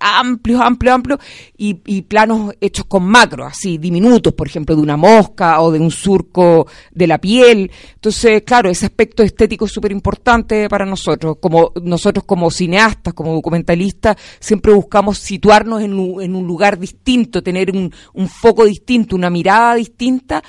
amplios, 0.00 0.62
amplios, 0.62 0.94
amplios, 0.94 1.20
y, 1.58 1.82
y 1.84 2.00
planos 2.00 2.54
hechos 2.58 2.86
con 2.86 3.04
macro, 3.04 3.44
así 3.44 3.76
diminutos, 3.76 4.32
por 4.32 4.46
ejemplo, 4.46 4.74
de 4.74 4.80
una 4.80 4.96
mosca 4.96 5.60
o 5.60 5.70
de 5.70 5.78
un 5.78 5.90
surco 5.90 6.66
de 6.90 7.06
la 7.06 7.18
piel. 7.18 7.70
Entonces, 7.96 8.44
claro, 8.46 8.70
ese 8.70 8.86
aspecto 8.86 9.22
estético 9.22 9.66
es 9.66 9.72
súper 9.72 9.92
importante 9.92 10.70
para 10.70 10.86
nosotros. 10.86 11.36
Como 11.38 11.72
nosotros 11.82 12.24
como 12.24 12.50
cineastas, 12.50 13.12
como 13.12 13.34
documentalistas, 13.34 14.16
siempre 14.40 14.72
buscamos 14.72 15.18
situarnos 15.18 15.82
en 15.82 15.92
un, 15.92 16.22
en 16.22 16.34
un 16.34 16.46
lugar 16.46 16.78
distinto, 16.78 17.42
tener 17.42 17.70
un, 17.70 17.92
un 18.14 18.26
foco 18.26 18.64
distinto, 18.64 19.16
una 19.16 19.28
mirada 19.28 19.74
distinta 19.74 20.42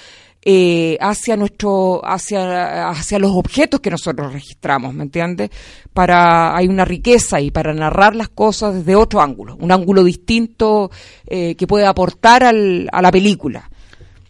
eh, 0.46 0.98
hacia 1.00 1.38
nuestro 1.38 2.02
hacia 2.04 2.90
hacia 2.90 3.20
los 3.20 3.32
objetos 3.32 3.80
que 3.80 3.90
nosotros 3.90 4.34
registramos 4.34 4.94
me 4.94 5.04
entiendes 5.04 5.50
para 5.94 6.56
hay 6.56 6.68
una 6.68 6.84
riqueza 6.84 7.40
y 7.40 7.50
para 7.50 7.74
narrar 7.74 8.16
las 8.16 8.30
cosas 8.30 8.76
desde 8.76 8.96
otro 8.96 9.22
ángulo 9.22 9.56
un 9.60 9.72
ángulo 9.72 10.04
distinto 10.04 10.92
eh, 11.26 11.56
que 11.56 11.68
puede 11.68 11.86
aportar 11.86 12.44
al, 12.44 12.90
a 12.92 13.02
la 13.02 13.12
película 13.12 13.70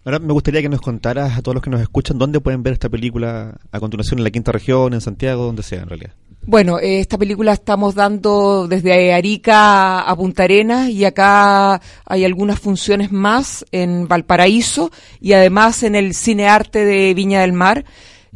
Ahora 0.05 0.19
me 0.19 0.33
gustaría 0.33 0.61
que 0.61 0.69
nos 0.69 0.81
contaras 0.81 1.37
a 1.37 1.41
todos 1.41 1.55
los 1.55 1.63
que 1.63 1.69
nos 1.69 1.81
escuchan 1.81 2.17
dónde 2.17 2.39
pueden 2.41 2.61
ver 2.63 2.73
esta 2.73 2.89
película 2.89 3.55
a 3.71 3.79
continuación 3.79 4.19
en 4.19 4.23
la 4.25 4.31
quinta 4.31 4.51
región, 4.51 4.93
en 4.93 4.99
Santiago, 5.01 5.45
donde 5.45 5.63
sea 5.63 5.81
en 5.83 5.89
realidad. 5.89 6.11
Bueno, 6.45 6.77
eh, 6.79 6.99
esta 6.99 7.17
película 7.17 7.53
estamos 7.53 7.95
dando 7.95 8.67
desde 8.67 9.13
Arica 9.13 10.01
a 10.01 10.15
Punta 10.17 10.43
Arenas 10.43 10.89
y 10.89 11.05
acá 11.05 11.79
hay 12.05 12.25
algunas 12.25 12.59
funciones 12.59 13.13
más 13.13 13.63
en 13.71 14.09
Valparaíso 14.09 14.91
y 15.21 15.31
además 15.33 15.83
en 15.83 15.95
el 15.95 16.13
Cine 16.13 16.49
Arte 16.49 16.83
de 16.83 17.13
Viña 17.13 17.39
del 17.41 17.53
Mar. 17.53 17.85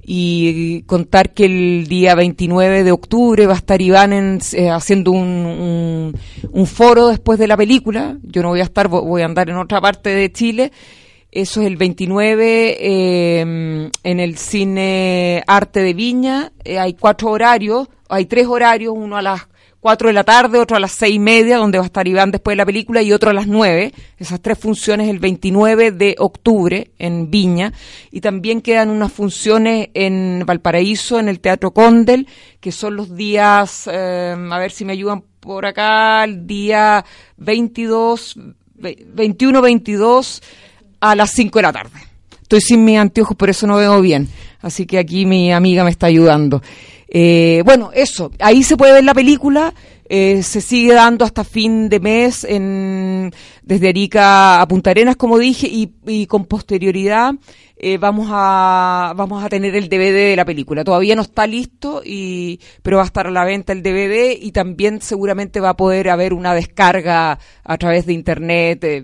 Y 0.09 0.83
contar 0.83 1.33
que 1.33 1.43
el 1.47 1.87
día 1.89 2.15
29 2.15 2.85
de 2.85 2.91
octubre 2.93 3.45
va 3.45 3.55
a 3.55 3.57
estar 3.57 3.81
Iván 3.81 4.13
en- 4.13 4.39
eh, 4.53 4.69
haciendo 4.69 5.11
un, 5.11 5.27
un, 5.27 6.15
un 6.49 6.65
foro 6.65 7.09
después 7.09 7.37
de 7.37 7.47
la 7.47 7.57
película. 7.57 8.17
Yo 8.23 8.41
no 8.41 8.47
voy 8.49 8.61
a 8.61 8.63
estar, 8.63 8.87
vo- 8.87 9.03
voy 9.05 9.21
a 9.21 9.25
andar 9.25 9.49
en 9.49 9.57
otra 9.57 9.81
parte 9.81 10.11
de 10.11 10.31
Chile. 10.31 10.71
Eso 11.31 11.61
es 11.61 11.67
el 11.67 11.75
29 11.77 12.77
eh, 12.79 13.39
en 13.41 14.19
el 14.19 14.37
Cine 14.37 15.43
Arte 15.45 15.81
de 15.81 15.93
Viña. 15.93 16.51
Eh, 16.63 16.79
hay 16.79 16.93
cuatro 16.93 17.29
horarios, 17.31 17.87
hay 18.09 18.25
tres 18.25 18.47
horarios, 18.47 18.93
uno 18.95 19.17
a 19.17 19.21
las 19.21 19.47
4 19.79 20.07
de 20.07 20.13
la 20.13 20.23
tarde, 20.23 20.57
otro 20.59 20.75
a 20.75 20.79
las 20.79 20.91
seis 20.91 21.15
y 21.15 21.19
media, 21.19 21.57
donde 21.57 21.77
va 21.77 21.83
a 21.83 21.85
estar 21.85 22.07
Iván 22.07 22.31
después 22.31 22.53
de 22.53 22.57
la 22.57 22.65
película, 22.65 23.01
y 23.01 23.13
otro 23.13 23.29
a 23.29 23.33
las 23.33 23.47
9. 23.47 23.93
Esas 24.17 24.41
tres 24.41 24.57
funciones 24.57 25.07
el 25.07 25.19
29 25.19 25.91
de 25.91 26.15
octubre 26.17 26.91
en 26.97 27.29
Viña. 27.29 27.71
Y 28.11 28.19
también 28.21 28.61
quedan 28.61 28.89
unas 28.89 29.13
funciones 29.13 29.89
en 29.93 30.43
Valparaíso, 30.45 31.19
en 31.19 31.29
el 31.29 31.39
Teatro 31.39 31.71
Condel, 31.71 32.27
que 32.59 32.71
son 32.71 32.95
los 32.95 33.15
días, 33.15 33.87
eh, 33.91 34.35
a 34.51 34.57
ver 34.59 34.71
si 34.71 34.83
me 34.83 34.93
ayudan 34.93 35.23
por 35.39 35.65
acá, 35.65 36.23
el 36.23 36.47
día 36.47 37.05
22, 37.37 38.35
ve- 38.75 39.05
21, 39.07 39.61
22 39.61 40.41
a 40.99 41.15
las 41.15 41.31
5 41.31 41.59
de 41.59 41.63
la 41.63 41.73
tarde. 41.73 41.99
Estoy 42.41 42.61
sin 42.61 42.85
mis 42.85 42.97
anteojos, 42.97 43.35
por 43.35 43.49
eso 43.49 43.67
no 43.67 43.75
veo 43.75 43.99
bien. 44.01 44.29
Así 44.61 44.85
que 44.85 44.97
aquí 44.97 45.25
mi 45.25 45.51
amiga 45.51 45.83
me 45.83 45.89
está 45.89 46.07
ayudando. 46.07 46.61
Eh, 47.09 47.61
bueno, 47.65 47.91
eso. 47.93 48.31
Ahí 48.39 48.63
se 48.63 48.75
puede 48.77 48.93
ver 48.93 49.03
la 49.03 49.13
película. 49.13 49.73
eh, 50.09 50.41
se 50.43 50.61
sigue 50.61 50.93
dando 50.93 51.25
hasta 51.25 51.43
fin 51.43 51.89
de 51.89 51.99
mes 51.99 52.45
en, 52.45 53.31
desde 53.61 53.89
Arica 53.89 54.61
a 54.61 54.67
Punta 54.67 54.91
Arenas, 54.91 55.17
como 55.17 55.37
dije, 55.37 55.67
y, 55.67 55.91
y 56.05 56.27
con 56.27 56.45
posterioridad 56.45 57.33
eh, 57.79 57.97
vamos 57.97 58.27
a 58.31 59.13
vamos 59.17 59.43
a 59.43 59.49
tener 59.49 59.75
el 59.75 59.87
DVD 59.89 60.29
de 60.29 60.35
la 60.37 60.45
película. 60.45 60.83
Todavía 60.85 61.15
no 61.15 61.21
está 61.23 61.45
listo, 61.45 62.01
y, 62.05 62.59
pero 62.83 62.97
va 62.97 63.03
a 63.03 63.07
estar 63.07 63.27
a 63.27 63.31
la 63.31 63.43
venta 63.45 63.73
el 63.73 63.83
DVD 63.83 64.31
y 64.41 64.51
también 64.53 65.01
seguramente 65.01 65.59
va 65.59 65.69
a 65.71 65.77
poder 65.77 66.09
haber 66.09 66.33
una 66.33 66.53
descarga 66.53 67.37
a 67.65 67.77
través 67.77 68.05
de 68.05 68.13
internet, 68.13 68.83
eh, 68.85 69.03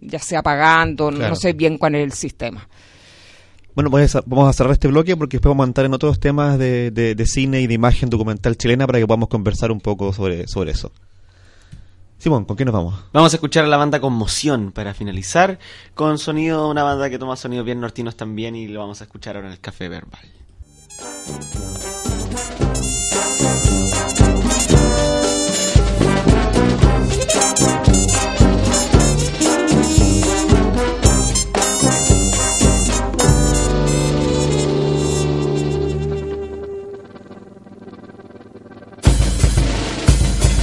ya 0.00 0.18
sea 0.20 0.42
pagando, 0.42 1.10
Claro. 1.10 1.28
no 1.28 1.36
sé 1.36 1.52
bien 1.52 1.76
cuál 1.78 1.96
es 1.96 2.04
el 2.04 2.12
sistema. 2.12 2.66
Bueno, 3.88 4.22
vamos 4.26 4.48
a 4.50 4.52
cerrar 4.52 4.72
este 4.72 4.88
bloque 4.88 5.16
porque 5.16 5.38
después 5.38 5.52
vamos 5.52 5.64
a 5.64 5.68
entrar 5.68 5.86
en 5.86 5.94
otros 5.94 6.20
temas 6.20 6.58
de, 6.58 6.90
de, 6.90 7.26
cine 7.26 7.62
y 7.62 7.66
de 7.66 7.72
imagen 7.72 8.10
documental 8.10 8.58
chilena 8.58 8.86
para 8.86 8.98
que 8.98 9.06
podamos 9.06 9.30
conversar 9.30 9.72
un 9.72 9.80
poco 9.80 10.12
sobre, 10.12 10.46
sobre 10.48 10.72
eso. 10.72 10.92
Simón, 12.18 12.44
¿con 12.44 12.58
qué 12.58 12.66
nos 12.66 12.74
vamos? 12.74 13.02
Vamos 13.14 13.32
a 13.32 13.36
escuchar 13.36 13.64
a 13.64 13.68
la 13.68 13.78
banda 13.78 13.98
Conmoción 13.98 14.72
para 14.72 14.92
finalizar 14.92 15.58
con 15.94 16.18
sonido, 16.18 16.68
una 16.68 16.82
banda 16.82 17.08
que 17.08 17.18
toma 17.18 17.36
sonidos 17.36 17.64
bien 17.64 17.80
nortinos 17.80 18.16
también 18.16 18.54
y 18.54 18.68
lo 18.68 18.80
vamos 18.80 19.00
a 19.00 19.04
escuchar 19.04 19.36
ahora 19.36 19.48
en 19.48 19.54
el 19.54 19.60
Café 19.60 19.88
Verbal. 19.88 20.28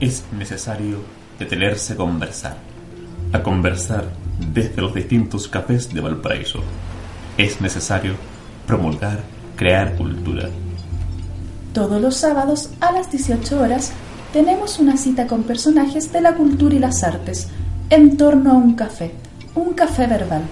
Es 0.00 0.24
necesario 0.32 0.98
detenerse 1.38 1.92
a 1.92 1.96
conversar, 1.96 2.56
a 3.32 3.42
conversar 3.42 4.08
desde 4.52 4.80
los 4.80 4.94
distintos 4.94 5.46
cafés 5.46 5.92
de 5.92 6.00
Valparaíso. 6.00 6.60
Es 7.36 7.60
necesario 7.60 8.14
promulgar, 8.66 9.20
crear 9.56 9.94
cultura. 9.96 10.48
Todos 11.74 12.00
los 12.00 12.16
sábados 12.16 12.70
a 12.80 12.92
las 12.92 13.10
18 13.10 13.60
horas 13.60 13.92
tenemos 14.32 14.78
una 14.78 14.96
cita 14.96 15.26
con 15.26 15.42
personajes 15.42 16.12
de 16.12 16.20
la 16.20 16.34
cultura 16.34 16.74
y 16.74 16.78
las 16.78 17.04
artes 17.04 17.48
en 17.90 18.16
torno 18.16 18.52
a 18.52 18.54
un 18.54 18.74
café, 18.74 19.12
un 19.54 19.74
café 19.74 20.06
verbal. 20.06 20.42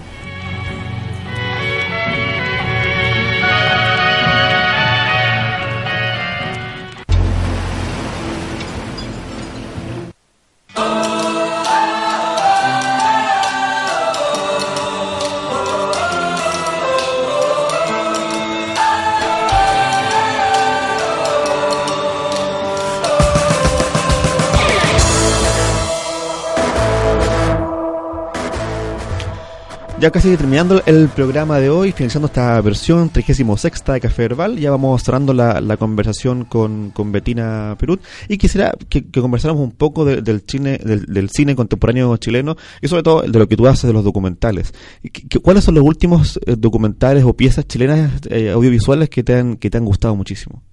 Ya 29.99 30.11
casi 30.11 30.37
terminando 30.37 30.81
el 30.85 31.09
programa 31.09 31.59
de 31.59 31.69
hoy, 31.69 31.91
finalizando 31.91 32.27
esta 32.27 32.61
versión 32.61 33.09
36 33.09 33.45
de 33.85 33.99
Café 33.99 34.21
Verbal, 34.29 34.57
ya 34.57 34.71
vamos 34.71 35.03
cerrando 35.03 35.33
la, 35.33 35.75
conversación 35.75 36.45
con, 36.45 36.91
con 36.91 37.11
Betina 37.11 37.75
Perut 37.77 38.01
y 38.29 38.37
quisiera 38.37 38.71
que, 38.87 39.03
conversáramos 39.11 39.61
un 39.61 39.71
poco 39.73 40.05
de- 40.05 40.21
del, 40.21 40.41
cine, 40.47 40.77
del, 40.77 41.29
cine 41.29 41.53
contemporáneo 41.53 42.15
chileno 42.15 42.55
y 42.81 42.87
sobre 42.87 43.03
todo 43.03 43.23
de 43.23 43.37
lo 43.39 43.45
que 43.49 43.57
tú 43.57 43.67
haces 43.67 43.87
de 43.89 43.93
los 43.93 44.05
documentales. 44.05 44.73
¿Y 45.03 45.09
qué- 45.09 45.27
qué- 45.27 45.39
¿Cuáles 45.39 45.65
son 45.65 45.75
los 45.75 45.83
últimos 45.83 46.39
eh, 46.45 46.55
documentales 46.57 47.25
o 47.25 47.33
piezas 47.33 47.67
chilenas 47.67 48.21
eh, 48.29 48.51
audiovisuales 48.51 49.09
que 49.09 49.21
te, 49.23 49.35
han, 49.35 49.57
que 49.57 49.69
te 49.69 49.77
han 49.79 49.85
gustado 49.85 50.15
muchísimo? 50.15 50.63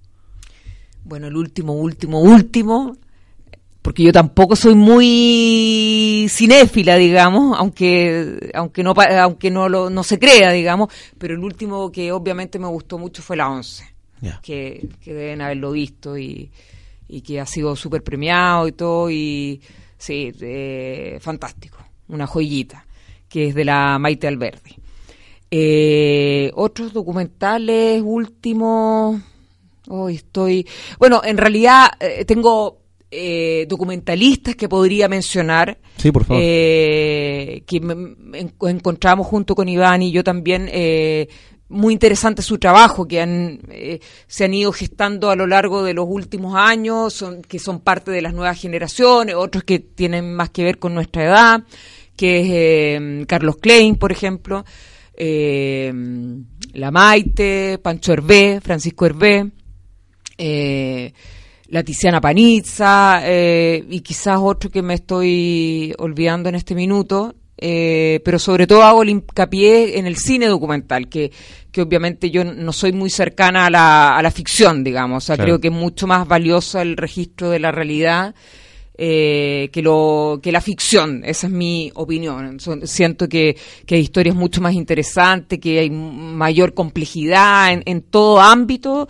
Bueno, 1.04 1.26
el 1.26 1.36
último, 1.36 1.72
último, 1.72 2.20
último, 2.20 2.96
porque 3.86 4.02
yo 4.02 4.10
tampoco 4.12 4.56
soy 4.56 4.74
muy 4.74 6.26
cinéfila, 6.28 6.96
digamos, 6.96 7.56
aunque 7.56 8.50
aunque 8.52 8.82
no 8.82 8.92
aunque 8.96 9.48
no 9.48 9.68
lo, 9.68 9.90
no 9.90 10.02
se 10.02 10.18
crea, 10.18 10.50
digamos, 10.50 10.92
pero 11.18 11.34
el 11.34 11.40
último 11.44 11.92
que 11.92 12.10
obviamente 12.10 12.58
me 12.58 12.66
gustó 12.66 12.98
mucho 12.98 13.22
fue 13.22 13.36
la 13.36 13.48
11, 13.48 13.84
Ya. 14.22 14.40
que, 14.42 14.88
que 15.00 15.14
deben 15.14 15.40
haberlo 15.40 15.70
visto 15.70 16.18
y, 16.18 16.50
y 17.06 17.20
que 17.20 17.38
ha 17.40 17.46
sido 17.46 17.76
súper 17.76 18.02
premiado 18.02 18.66
y 18.66 18.72
todo 18.72 19.08
y 19.08 19.60
sí, 19.96 20.32
eh, 20.40 21.18
fantástico, 21.20 21.78
una 22.08 22.26
joyita, 22.26 22.84
que 23.28 23.46
es 23.46 23.54
de 23.54 23.66
la 23.66 24.00
Maite 24.00 24.26
Alberdi. 24.26 24.74
Eh, 25.48 26.50
otros 26.56 26.92
documentales 26.92 28.02
últimos, 28.04 29.22
Hoy 29.88 30.16
estoy. 30.16 30.66
Bueno, 30.98 31.20
en 31.24 31.36
realidad 31.36 31.90
eh, 32.00 32.24
tengo 32.24 32.85
eh, 33.18 33.66
documentalistas 33.68 34.54
que 34.56 34.68
podría 34.68 35.08
mencionar. 35.08 35.78
Sí, 35.96 36.12
por 36.12 36.24
favor. 36.24 36.42
eh, 36.44 37.62
que 37.66 37.76
en- 37.78 38.52
encontramos 38.62 39.26
junto 39.26 39.54
con 39.54 39.68
Iván 39.68 40.02
y 40.02 40.12
yo 40.12 40.22
también. 40.22 40.68
eh, 40.72 41.28
muy 41.68 41.92
interesante 41.94 42.42
su 42.42 42.58
trabajo 42.58 43.08
que 43.08 43.20
han, 43.20 43.58
eh, 43.70 43.98
se 44.28 44.44
han 44.44 44.54
ido 44.54 44.70
gestando 44.70 45.30
a 45.30 45.34
lo 45.34 45.48
largo 45.48 45.82
de 45.82 45.94
los 45.94 46.06
últimos 46.08 46.54
años, 46.54 47.12
son, 47.12 47.42
que 47.42 47.58
son 47.58 47.80
parte 47.80 48.12
de 48.12 48.22
las 48.22 48.34
nuevas 48.34 48.60
generaciones, 48.60 49.34
otros 49.34 49.64
que 49.64 49.80
tienen 49.80 50.32
más 50.32 50.50
que 50.50 50.62
ver 50.62 50.78
con 50.78 50.94
nuestra 50.94 51.24
edad, 51.24 51.64
que 52.16 52.38
es 52.40 52.46
eh, 52.50 53.24
Carlos 53.26 53.56
Klein, 53.56 53.96
por 53.96 54.12
ejemplo, 54.12 54.64
eh, 55.16 55.92
La 56.74 56.92
Maite, 56.92 57.78
Pancho 57.82 58.12
Hervé, 58.12 58.60
Francisco 58.62 59.04
Hervé, 59.06 59.50
la 61.68 61.82
Tiziana 61.82 62.20
Panizza 62.20 63.20
eh, 63.24 63.84
y 63.90 64.00
quizás 64.00 64.38
otro 64.40 64.70
que 64.70 64.82
me 64.82 64.94
estoy 64.94 65.92
olvidando 65.98 66.48
en 66.48 66.54
este 66.54 66.74
minuto, 66.74 67.34
eh, 67.58 68.20
pero 68.24 68.38
sobre 68.38 68.66
todo 68.66 68.82
hago 68.82 69.02
el 69.02 69.08
hincapié 69.10 69.98
en 69.98 70.06
el 70.06 70.16
cine 70.16 70.46
documental, 70.46 71.08
que, 71.08 71.32
que 71.72 71.82
obviamente 71.82 72.30
yo 72.30 72.44
no 72.44 72.72
soy 72.72 72.92
muy 72.92 73.10
cercana 73.10 73.66
a 73.66 73.70
la, 73.70 74.16
a 74.16 74.22
la 74.22 74.30
ficción, 74.30 74.84
digamos, 74.84 75.24
o 75.24 75.26
sea, 75.26 75.36
Claro. 75.36 75.46
creo 75.46 75.60
que 75.60 75.68
es 75.68 75.74
mucho 75.74 76.06
más 76.06 76.28
valioso 76.28 76.80
el 76.80 76.96
registro 76.96 77.50
de 77.50 77.58
la 77.58 77.72
realidad 77.72 78.34
eh, 78.98 79.68
que 79.72 79.82
lo 79.82 80.40
que 80.42 80.52
la 80.52 80.60
ficción. 80.62 81.22
Esa 81.24 81.48
es 81.48 81.52
mi 81.52 81.90
opinión. 81.94 82.58
Son- 82.60 82.86
siento 82.86 83.28
que, 83.28 83.54
que 83.84 83.96
hay 83.96 84.00
historias 84.00 84.34
mucho 84.34 84.60
más 84.62 84.72
interesantes 84.72 85.58
que 85.58 85.78
hay 85.80 85.90
mayor 85.90 86.72
complejidad 86.72 87.72
en, 87.72 87.82
en 87.84 88.00
todo 88.02 88.40
ámbito 88.40 89.06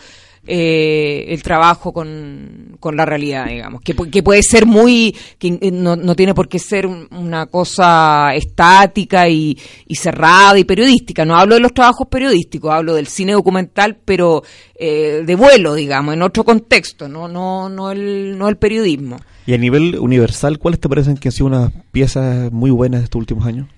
eh, 0.47 1.25
el 1.29 1.43
trabajo 1.43 1.93
con, 1.93 2.77
con 2.81 2.97
la 2.97 3.05
realidad, 3.05 3.47
digamos, 3.47 3.81
que, 3.83 3.95
que 3.95 4.23
puede 4.23 4.43
ser 4.43 4.67
muy, 4.67 5.15
que 5.39 5.59
eh, 5.61 5.71
no, 5.71 5.97
no 5.97 6.15
tiene 6.15 6.35
por 6.35 6.49
qué 6.49 6.59
ser 6.59 6.87
un- 6.87 7.09
una 7.11 7.47
cosa 7.47 8.35
estática 8.35 9.29
y, 9.29 9.57
y 9.87 9.95
cerrada 9.97 10.59
y 10.59 10.65
periodística. 10.65 11.25
No 11.25 11.37
hablo 11.37 11.55
de 11.57 11.61
los 11.61 11.75
trabajos 11.75 12.07
periodísticos, 12.09 12.71
hablo 12.73 12.95
del 12.95 13.07
cine 13.07 13.33
documental, 13.33 13.97
pero 14.05 14.43
eh, 14.79 15.23
de 15.27 15.35
vuelo, 15.35 15.75
digamos, 15.75 16.15
en 16.15 16.23
otro 16.23 16.45
contexto, 16.45 17.09
no, 17.09 17.29
no, 17.29 17.69
no 17.69 17.91
el, 17.91 18.37
no 18.39 18.49
el 18.49 18.57
periodismo. 18.57 19.17
Y 19.47 19.55
a 19.55 19.59
nivel 19.59 19.97
universal, 19.99 20.59
¿cuáles 20.59 20.81
te 20.81 20.89
parecen 20.89 21.17
que 21.17 21.29
han 21.29 21.33
sido 21.33 21.47
unas 21.47 21.71
piezas 21.93 22.51
muy 22.53 22.71
buenas 22.71 23.01
de 23.01 23.05
estos 23.05 23.19
últimos 23.21 23.47
años? 23.47 23.69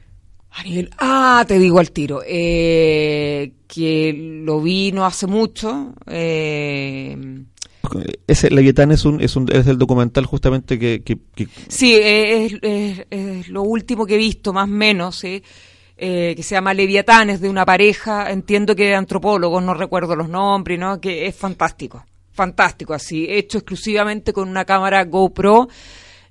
A 0.51 0.63
nivel, 0.65 0.91
ah, 0.99 1.45
te 1.47 1.59
digo 1.59 1.79
al 1.79 1.93
tiro, 1.93 2.21
eh, 2.27 3.53
que 3.69 4.13
lo 4.45 4.61
vi 4.61 4.91
no 4.93 5.05
hace 5.07 5.27
mucho, 5.27 5.95
eh, 6.07 7.17
Ese 8.27 8.51
Leviatán 8.51 8.91
es 8.93 9.05
un, 9.07 9.21
es 9.23 9.35
un 9.37 9.47
es 9.51 9.67
el 9.67 9.79
documental 9.79 10.27
justamente 10.27 10.79
que, 10.79 11.03
que- 11.03 11.19
que- 11.35 11.49
Sí, 11.69 11.95
es, 11.95 12.55
es- 12.61 13.07
es 13.09 13.49
lo 13.49 13.63
último 13.63 14.05
que 14.05 14.17
he 14.17 14.19
visto, 14.19 14.53
más 14.53 14.65
o 14.65 14.73
menos, 14.73 15.17
¿sí? 15.17 15.43
Eh, 15.97 16.35
que 16.37 16.43
se 16.43 16.55
llama 16.55 16.75
Leviatanes, 16.75 17.41
de 17.41 17.49
una 17.49 17.65
pareja, 17.65 18.31
entiendo 18.31 18.77
que 18.77 18.85
de 18.89 18.95
antropólogos, 18.95 19.63
no 19.63 19.75
recuerdo 19.75 20.15
los 20.17 20.29
nombres, 20.29 20.79
¿no? 20.79 21.01
Que 21.01 21.27
es 21.27 21.35
fantástico, 21.35 22.05
fantástico, 22.33 22.93
así, 22.95 23.27
hecho 23.29 23.59
exclusivamente 23.59 24.33
con 24.33 24.49
una 24.49 24.65
cámara 24.65 25.05
GoPro, 25.05 25.69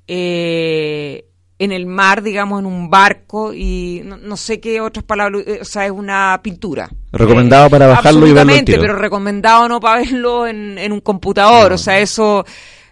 eh, 0.08 1.25
en 1.59 1.71
el 1.71 1.85
mar, 1.85 2.21
digamos, 2.21 2.59
en 2.59 2.65
un 2.65 2.89
barco, 2.89 3.53
y 3.53 4.01
no, 4.05 4.17
no 4.17 4.37
sé 4.37 4.59
qué 4.59 4.79
otras 4.79 5.03
palabras, 5.03 5.43
eh, 5.47 5.59
o 5.61 5.65
sea, 5.65 5.85
es 5.85 5.91
una 5.91 6.39
pintura. 6.43 6.89
Recomendado 7.11 7.69
para 7.69 7.87
bajarlo 7.87 8.27
y 8.27 8.33
verlo 8.33 8.53
pero 8.65 8.95
recomendado 8.95 9.67
no 9.67 9.79
para 9.79 10.01
verlo 10.01 10.45
en, 10.47 10.77
en 10.77 10.91
un 10.91 11.01
computador, 11.01 11.73
o 11.73 11.77
sea, 11.77 11.99
eso 11.99 12.45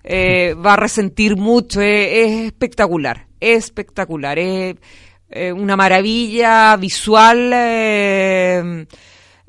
eh, 0.08 0.54
va 0.54 0.74
a 0.74 0.78
resentir 0.78 1.36
mucho, 1.36 1.82
eh, 1.82 2.22
es 2.22 2.46
espectacular, 2.46 3.26
es 3.40 3.66
espectacular, 3.66 4.38
es 4.38 4.76
eh, 5.32 5.52
una 5.52 5.76
maravilla 5.76 6.76
visual, 6.78 7.50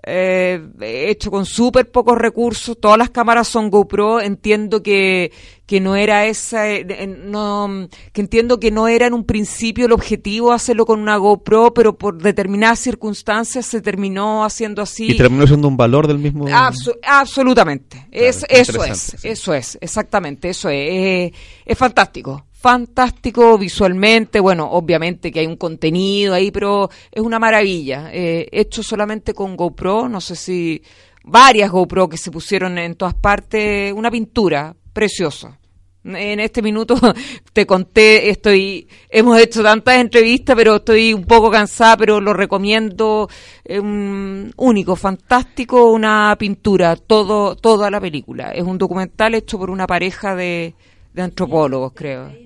eh, 0.08 0.60
hecho 0.80 1.30
con 1.32 1.44
súper 1.44 1.90
pocos 1.90 2.16
recursos, 2.16 2.78
todas 2.80 2.96
las 2.96 3.10
cámaras 3.10 3.48
son 3.48 3.70
GoPro, 3.70 4.20
entiendo 4.20 4.80
que, 4.82 5.32
que 5.66 5.80
no 5.80 5.96
era 5.96 6.26
esa, 6.26 6.70
eh, 6.70 7.06
no, 7.24 7.88
que 8.12 8.20
entiendo 8.20 8.60
que 8.60 8.70
no 8.70 8.86
era 8.86 9.08
en 9.08 9.14
un 9.14 9.24
principio 9.24 9.86
el 9.86 9.92
objetivo 9.92 10.52
hacerlo 10.52 10.86
con 10.86 11.00
una 11.00 11.16
GoPro, 11.16 11.74
pero 11.74 11.98
por 11.98 12.16
determinadas 12.22 12.78
circunstancias 12.78 13.66
se 13.66 13.80
terminó 13.80 14.44
haciendo 14.44 14.80
así. 14.80 15.10
y 15.10 15.16
terminó 15.16 15.44
siendo 15.46 15.66
un 15.66 15.76
valor 15.76 16.06
del 16.06 16.18
mismo. 16.20 16.46
Abso- 16.46 16.96
absolutamente. 17.02 18.06
Es, 18.12 18.46
eso 18.48 18.84
es, 18.84 18.98
sí. 19.18 19.28
eso 19.28 19.54
es, 19.54 19.76
exactamente, 19.80 20.50
eso 20.50 20.68
es. 20.68 20.76
Eh, 20.88 21.32
es 21.64 21.76
fantástico, 21.76 22.46
fantástico 22.66 23.56
visualmente, 23.56 24.40
bueno, 24.40 24.68
obviamente 24.72 25.30
que 25.30 25.38
hay 25.38 25.46
un 25.46 25.54
contenido 25.54 26.34
ahí, 26.34 26.50
pero 26.50 26.90
es 27.12 27.22
una 27.22 27.38
maravilla. 27.38 28.10
Eh, 28.12 28.48
hecho 28.50 28.82
solamente 28.82 29.34
con 29.34 29.56
GoPro, 29.56 30.08
no 30.08 30.20
sé 30.20 30.34
si 30.34 30.82
varias 31.22 31.70
GoPro 31.70 32.08
que 32.08 32.16
se 32.16 32.32
pusieron 32.32 32.76
en 32.78 32.96
todas 32.96 33.14
partes, 33.14 33.92
una 33.92 34.10
pintura, 34.10 34.74
preciosa. 34.92 35.56
En 36.02 36.40
este 36.40 36.60
minuto 36.60 36.96
te 37.52 37.64
conté, 37.66 38.30
estoy, 38.30 38.88
hemos 39.10 39.38
hecho 39.38 39.62
tantas 39.62 39.98
entrevistas, 40.00 40.56
pero 40.56 40.74
estoy 40.76 41.14
un 41.14 41.24
poco 41.24 41.52
cansada, 41.52 41.96
pero 41.96 42.20
lo 42.20 42.32
recomiendo, 42.32 43.28
es 43.62 43.78
un 43.78 44.52
único, 44.56 44.96
fantástico, 44.96 45.92
una 45.92 46.34
pintura, 46.36 46.96
todo, 46.96 47.54
toda 47.54 47.92
la 47.92 48.00
película. 48.00 48.50
Es 48.50 48.64
un 48.64 48.76
documental 48.76 49.36
hecho 49.36 49.56
por 49.56 49.70
una 49.70 49.86
pareja 49.86 50.34
de, 50.34 50.74
de 51.14 51.22
antropólogos, 51.22 51.92
creo. 51.94 52.45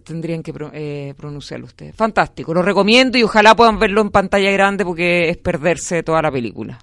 Tendrían 0.00 0.42
que 0.42 0.52
eh, 0.72 1.14
pronunciarlo 1.16 1.66
ustedes. 1.66 1.94
Fantástico, 1.94 2.54
lo 2.54 2.62
recomiendo 2.62 3.18
y 3.18 3.22
ojalá 3.22 3.54
puedan 3.54 3.78
verlo 3.78 4.00
en 4.00 4.10
pantalla 4.10 4.50
grande 4.50 4.84
porque 4.84 5.30
es 5.30 5.36
perderse 5.36 6.02
toda 6.02 6.22
la 6.22 6.30
película. 6.30 6.78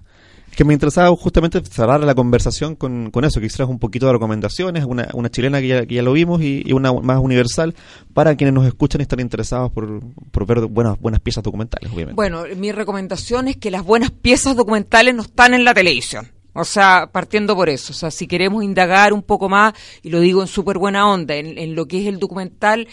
Que 0.56 0.64
me 0.64 0.72
interesaba 0.72 1.14
justamente 1.16 1.60
cerrar 1.64 2.00
la 2.00 2.14
conversación 2.14 2.76
con, 2.76 3.10
con 3.10 3.24
eso, 3.24 3.40
que 3.40 3.48
un 3.64 3.80
poquito 3.80 4.06
de 4.06 4.12
recomendaciones, 4.12 4.84
una, 4.84 5.08
una 5.12 5.28
chilena 5.28 5.60
que 5.60 5.66
ya, 5.66 5.86
que 5.86 5.94
ya 5.94 6.02
lo 6.02 6.12
vimos 6.12 6.42
y, 6.42 6.62
y 6.64 6.72
una 6.72 6.92
más 6.92 7.18
universal 7.18 7.74
para 8.12 8.36
quienes 8.36 8.54
nos 8.54 8.64
escuchan 8.64 9.00
y 9.00 9.02
están 9.02 9.18
interesados 9.18 9.72
por, 9.72 10.00
por 10.30 10.46
ver 10.46 10.60
buenas, 10.66 11.00
buenas 11.00 11.20
piezas 11.20 11.42
documentales, 11.42 11.90
obviamente. 11.92 12.14
Bueno, 12.14 12.44
mi 12.56 12.70
recomendación 12.70 13.48
es 13.48 13.56
que 13.56 13.72
las 13.72 13.84
buenas 13.84 14.12
piezas 14.12 14.54
documentales 14.54 15.14
no 15.14 15.22
están 15.22 15.54
en 15.54 15.64
la 15.64 15.74
televisión. 15.74 16.33
O 16.54 16.64
sea, 16.64 17.10
partiendo 17.12 17.54
por 17.54 17.68
eso. 17.68 17.92
O 17.92 17.96
sea, 17.96 18.10
si 18.10 18.26
queremos 18.26 18.64
indagar 18.64 19.12
un 19.12 19.22
poco 19.22 19.48
más, 19.48 19.74
y 20.02 20.10
lo 20.10 20.20
digo 20.20 20.40
en 20.40 20.48
súper 20.48 20.78
buena 20.78 21.10
onda, 21.10 21.34
en, 21.34 21.58
en 21.58 21.74
lo 21.74 21.86
que 21.86 22.00
es 22.00 22.06
el 22.06 22.18
documental, 22.18 22.88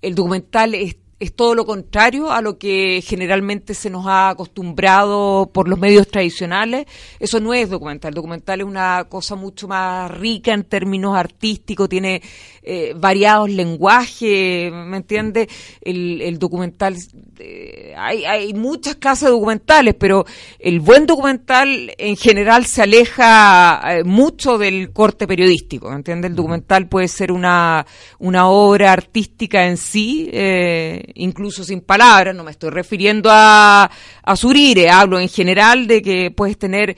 el 0.00 0.14
documental 0.14 0.74
es, 0.74 0.96
es 1.20 1.34
todo 1.34 1.54
lo 1.54 1.66
contrario 1.66 2.32
a 2.32 2.40
lo 2.40 2.56
que 2.56 3.02
generalmente 3.06 3.74
se 3.74 3.90
nos 3.90 4.06
ha 4.06 4.30
acostumbrado 4.30 5.50
por 5.52 5.68
los 5.68 5.78
medios 5.78 6.08
tradicionales. 6.08 6.86
Eso 7.18 7.40
no 7.40 7.52
es 7.52 7.68
documental. 7.68 8.08
El 8.08 8.14
documental 8.14 8.60
es 8.60 8.66
una 8.66 9.04
cosa 9.08 9.36
mucho 9.36 9.68
más 9.68 10.10
rica 10.10 10.54
en 10.54 10.64
términos 10.64 11.14
artísticos, 11.14 11.90
tiene 11.90 12.22
eh, 12.62 12.94
variados 12.96 13.50
lenguajes, 13.50 14.72
¿me 14.72 14.96
entiende? 14.96 15.48
El, 15.82 16.22
el 16.22 16.38
documental, 16.38 16.96
eh, 17.38 17.94
hay, 17.96 18.24
hay 18.24 18.54
muchas 18.54 18.96
clases 18.96 19.26
de 19.26 19.32
documentales, 19.32 19.94
pero 19.98 20.24
el 20.58 20.80
buen 20.80 21.06
documental 21.06 21.92
en 21.98 22.16
general 22.16 22.64
se 22.64 22.82
aleja 22.82 23.80
eh, 23.84 24.04
mucho 24.04 24.56
del 24.56 24.92
corte 24.92 25.26
periodístico, 25.26 25.90
¿me 25.90 25.96
entiende? 25.96 26.28
El 26.28 26.34
documental 26.34 26.88
puede 26.88 27.08
ser 27.08 27.30
una, 27.30 27.86
una 28.18 28.48
obra 28.48 28.92
artística 28.92 29.66
en 29.66 29.76
sí, 29.76 30.30
eh, 30.32 31.09
incluso 31.14 31.64
sin 31.64 31.80
palabras, 31.80 32.34
no 32.34 32.44
me 32.44 32.50
estoy 32.50 32.70
refiriendo 32.70 33.30
a, 33.32 33.90
a 34.22 34.36
Surire, 34.36 34.90
hablo 34.90 35.18
en 35.18 35.28
general 35.28 35.86
de 35.86 36.02
que 36.02 36.30
puedes 36.30 36.58
tener 36.58 36.96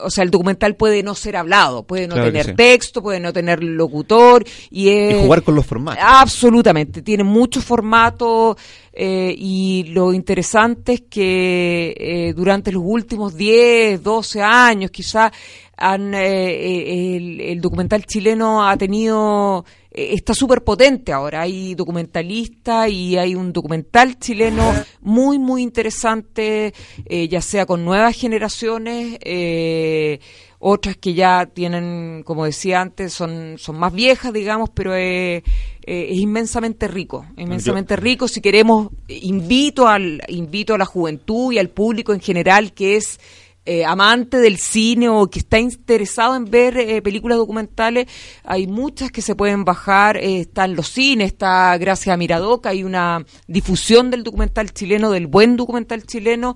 o 0.00 0.10
sea, 0.10 0.24
el 0.24 0.30
documental 0.30 0.76
puede 0.76 1.02
no 1.02 1.14
ser 1.14 1.36
hablado, 1.36 1.82
puede 1.86 2.06
no 2.08 2.14
Claro 2.14 2.30
tener 2.30 2.46
sí. 2.46 2.54
texto, 2.54 3.02
puede 3.02 3.20
no 3.20 3.32
tener 3.32 3.62
locutor 3.62 4.44
y, 4.70 4.88
es, 4.88 5.16
y 5.16 5.18
jugar 5.22 5.42
con 5.42 5.54
los 5.54 5.66
formatos. 5.66 6.02
Absolutamente, 6.06 7.02
tiene 7.02 7.24
muchos 7.24 7.64
formatos 7.64 8.56
eh, 8.92 9.34
y 9.36 9.84
lo 9.88 10.12
interesante 10.12 10.94
es 10.94 11.02
que 11.10 11.94
eh, 11.96 12.32
durante 12.34 12.72
los 12.72 12.82
últimos 12.84 13.36
10, 13.36 14.02
12 14.02 14.42
años 14.42 14.90
quizás 14.90 15.30
han, 15.76 16.14
eh, 16.14 16.50
eh, 16.50 17.16
el, 17.16 17.40
el 17.40 17.60
documental 17.60 18.04
chileno 18.06 18.66
ha 18.66 18.76
tenido, 18.76 19.64
está 19.94 20.34
súper 20.34 20.62
potente 20.62 21.12
ahora, 21.12 21.42
hay 21.42 21.74
documentalistas 21.74 22.90
y 22.90 23.16
hay 23.18 23.34
un 23.34 23.52
documental 23.52 24.18
chileno 24.18 24.72
muy, 25.00 25.38
muy 25.38 25.62
interesante, 25.62 26.72
eh, 27.04 27.28
ya 27.28 27.40
sea 27.40 27.66
con 27.66 27.84
nuevas 27.84 28.16
generaciones, 28.16 29.18
eh, 29.22 30.20
otras 30.64 30.96
que 30.96 31.12
ya 31.12 31.46
tienen, 31.46 32.22
como 32.24 32.44
decía 32.44 32.80
antes, 32.80 33.12
son, 33.12 33.56
son 33.58 33.78
más 33.80 33.92
viejas, 33.92 34.32
digamos, 34.32 34.70
pero 34.70 34.94
es, 34.94 35.42
eh, 35.84 36.06
es 36.10 36.18
inmensamente 36.18 36.86
rico, 36.86 37.26
inmensamente 37.36 37.96
rico. 37.96 38.28
Si 38.28 38.40
queremos, 38.40 38.92
eh, 39.08 39.18
invito 39.22 39.88
al, 39.88 40.22
invito 40.28 40.74
a 40.74 40.78
la 40.78 40.84
juventud 40.84 41.52
y 41.52 41.58
al 41.58 41.68
público 41.68 42.12
en 42.12 42.20
general 42.20 42.72
que 42.72 42.94
es 42.94 43.18
eh, 43.64 43.84
amante 43.84 44.38
del 44.38 44.58
cine 44.58 45.08
o 45.08 45.28
que 45.28 45.40
está 45.40 45.58
interesado 45.58 46.36
en 46.36 46.46
ver 46.46 46.76
eh, 46.76 47.02
películas 47.02 47.38
documentales, 47.38 48.06
hay 48.44 48.66
muchas 48.66 49.10
que 49.10 49.22
se 49.22 49.34
pueden 49.34 49.64
bajar, 49.64 50.16
eh, 50.16 50.40
están 50.40 50.74
los 50.74 50.88
cines, 50.88 51.28
está 51.28 51.76
gracias 51.78 52.12
a 52.12 52.16
Miradoca, 52.16 52.70
hay 52.70 52.84
una 52.84 53.24
difusión 53.46 54.10
del 54.10 54.24
documental 54.24 54.72
chileno, 54.72 55.10
del 55.10 55.26
buen 55.26 55.56
documental 55.56 56.02
chileno, 56.04 56.54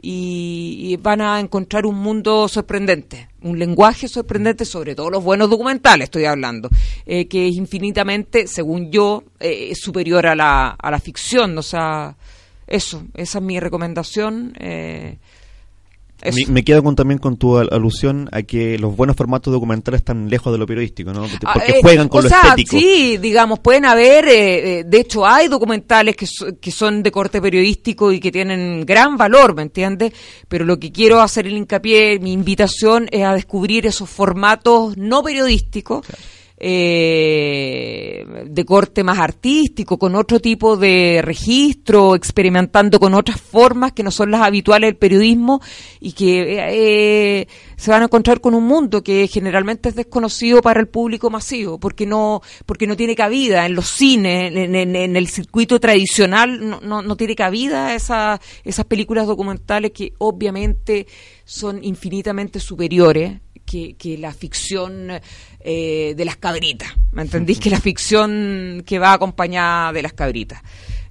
y, 0.00 0.96
van 1.02 1.20
a 1.20 1.40
encontrar 1.40 1.86
un 1.86 1.96
mundo 1.96 2.48
sorprendente, 2.48 3.28
un 3.42 3.58
lenguaje 3.58 4.08
sorprendente, 4.08 4.64
sobre 4.64 4.94
todo 4.94 5.10
los 5.10 5.24
buenos 5.24 5.50
documentales 5.50 6.04
estoy 6.04 6.24
hablando, 6.24 6.68
eh, 7.06 7.26
que 7.26 7.48
es 7.48 7.56
infinitamente, 7.56 8.46
según 8.46 8.90
yo, 8.90 9.24
eh, 9.40 9.74
superior 9.74 10.26
a 10.26 10.36
la, 10.36 10.68
a 10.70 10.90
la 10.90 11.00
ficción, 11.00 11.56
o 11.58 11.62
sea, 11.62 12.16
eso, 12.66 13.04
esa 13.14 13.38
es 13.38 13.44
mi 13.44 13.58
recomendación. 13.58 14.54
Eh. 14.60 15.18
Me, 16.24 16.52
me 16.52 16.64
quedo 16.64 16.82
con, 16.82 16.96
también 16.96 17.18
con 17.18 17.36
tu 17.36 17.58
al- 17.58 17.68
alusión 17.70 18.28
a 18.32 18.42
que 18.42 18.76
los 18.78 18.96
buenos 18.96 19.14
formatos 19.16 19.52
documentales 19.52 20.00
están 20.00 20.28
lejos 20.28 20.52
de 20.52 20.58
lo 20.58 20.66
periodístico, 20.66 21.12
¿no? 21.12 21.20
Porque, 21.22 21.38
Ah, 21.46 21.52
porque 21.54 21.72
eh, 21.72 21.78
juegan 21.80 22.08
con 22.08 22.20
o 22.20 22.22
lo 22.22 22.28
sea, 22.28 22.40
estético. 22.40 22.76
Sí, 22.78 23.18
digamos, 23.18 23.60
pueden 23.60 23.84
haber, 23.84 24.26
eh, 24.26 24.80
eh, 24.80 24.84
de 24.84 25.00
hecho 25.00 25.24
hay 25.24 25.46
documentales 25.48 26.16
que, 26.16 26.26
so- 26.26 26.58
que 26.60 26.70
son 26.72 27.02
de 27.02 27.12
corte 27.12 27.40
periodístico 27.40 28.10
y 28.12 28.18
que 28.20 28.32
tienen 28.32 28.84
gran 28.84 29.16
valor, 29.16 29.54
¿me 29.54 29.62
entiendes? 29.62 30.12
Pero 30.48 30.64
lo 30.64 30.78
que 30.78 30.90
quiero 30.90 31.20
hacer 31.20 31.46
el 31.46 31.56
hincapié, 31.56 32.18
mi 32.18 32.32
invitación 32.32 33.06
es 33.12 33.22
a 33.24 33.34
descubrir 33.34 33.86
esos 33.86 34.08
formatos 34.10 34.96
no 34.96 35.22
periodísticos. 35.22 36.04
Eh, 36.60 38.24
de 38.46 38.64
corte 38.64 39.04
más 39.04 39.18
artístico, 39.18 39.96
con 39.96 40.16
otro 40.16 40.40
tipo 40.40 40.76
de 40.76 41.20
registro, 41.22 42.16
experimentando 42.16 42.98
con 42.98 43.14
otras 43.14 43.40
formas 43.40 43.92
que 43.92 44.02
no 44.02 44.10
son 44.10 44.32
las 44.32 44.42
habituales 44.42 44.88
del 44.88 44.96
periodismo 44.96 45.60
y 46.00 46.12
que 46.12 47.40
eh, 47.40 47.48
se 47.76 47.90
van 47.92 48.02
a 48.02 48.06
encontrar 48.06 48.40
con 48.40 48.54
un 48.54 48.64
mundo 48.64 49.04
que 49.04 49.28
generalmente 49.28 49.90
es 49.90 49.94
desconocido 49.94 50.60
para 50.60 50.80
el 50.80 50.88
público 50.88 51.30
masivo, 51.30 51.78
porque 51.78 52.06
no, 52.06 52.42
porque 52.66 52.88
no 52.88 52.96
tiene 52.96 53.14
cabida 53.14 53.64
en 53.64 53.76
los 53.76 53.86
cines, 53.88 54.52
en, 54.52 55.16
el 55.16 55.28
circuito 55.28 55.78
tradicional, 55.78 56.68
no, 56.68 56.80
no, 56.80 57.02
no 57.02 57.16
tiene 57.16 57.36
cabida 57.36 57.94
esa, 57.94 58.40
esas 58.64 58.84
películas 58.86 59.28
documentales 59.28 59.92
que 59.92 60.12
obviamente 60.18 61.06
son 61.44 61.84
infinitamente 61.84 62.58
superiores 62.58 63.40
que, 63.64 63.94
que 63.96 64.18
la 64.18 64.32
ficción 64.32 65.10
eh, 65.60 66.14
de 66.16 66.24
las 66.24 66.36
cabritas. 66.36 66.88
¿Me 67.12 67.22
entendís? 67.22 67.58
Que 67.58 67.70
la 67.70 67.80
ficción 67.80 68.82
que 68.86 68.98
va 68.98 69.12
acompañada 69.14 69.92
de 69.92 70.02
las 70.02 70.12
cabritas. 70.12 70.62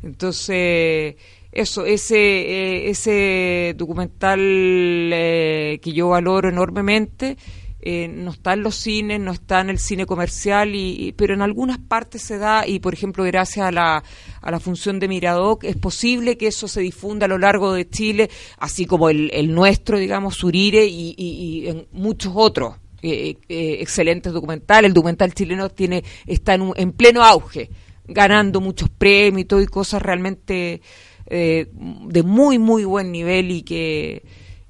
Entonces, 0.04 1.16
eso, 1.52 1.86
ese, 1.86 2.18
eh, 2.18 2.90
ese 2.90 3.74
documental 3.78 4.40
eh, 4.42 5.80
que 5.82 5.94
yo 5.94 6.10
valoro 6.10 6.50
enormemente. 6.50 7.38
eh, 7.80 8.08
no 8.10 8.32
está 8.32 8.52
en 8.54 8.64
los 8.64 8.76
cines, 8.76 9.20
no 9.20 9.32
está 9.32 9.62
en 9.62 9.70
el 9.70 9.80
cine 9.80 10.06
comercial, 10.06 10.76
y, 10.76 11.14
pero 11.16 11.34
en 11.36 11.42
algunas 11.42 11.78
partes 11.78 12.22
se 12.22 12.38
da, 12.38 12.68
y 12.68 12.80
por 12.80 12.94
ejemplo, 12.94 13.24
gracias 13.24 13.66
a 13.68 13.72
la, 13.72 14.04
a 14.42 14.52
la 14.52 14.60
función 14.60 15.00
de 15.00 15.08
Miradoc, 15.08 15.64
es 15.64 15.78
posible 15.78 16.38
que 16.38 16.48
eso 16.48 16.68
se 16.68 16.82
difunda 16.82 17.26
a 17.28 17.30
lo 17.30 17.38
largo 17.38 17.72
de 17.72 17.88
Chile, 17.88 18.30
así 18.58 18.86
como 18.86 19.10
el, 19.10 19.30
el 19.34 19.54
nuestro, 19.54 19.98
digamos, 20.00 20.36
Surire, 20.36 20.86
y, 20.86 21.14
y- 21.18 21.64
y 21.64 21.68
en 21.70 21.88
muchos 21.94 22.34
otros 22.36 22.76
eh, 23.02 23.38
eh, 23.50 23.78
excelentes 23.80 24.34
documentales. 24.34 24.90
El 24.90 24.94
documental 24.94 25.34
chileno 25.34 25.70
tiene 25.70 26.04
está 26.26 26.54
en, 26.56 26.62
un- 26.62 26.74
en 26.78 26.92
pleno 26.92 27.24
auge, 27.24 27.70
ganando 28.08 28.62
muchos 28.62 28.90
premios 28.90 29.42
y 29.42 29.46
todo, 29.46 29.62
y 29.62 29.68
cosas 29.68 30.02
realmente 30.02 30.82
eh, 31.28 31.68
de 31.74 32.24
muy, 32.24 32.58
muy 32.58 32.86
buen 32.86 33.12
nivel 33.12 33.52
y 33.52 33.62
que, 33.64 34.24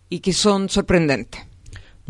y 0.09 0.19
que 0.19 0.33
son 0.33 0.69
sorprendentes. 0.69 1.41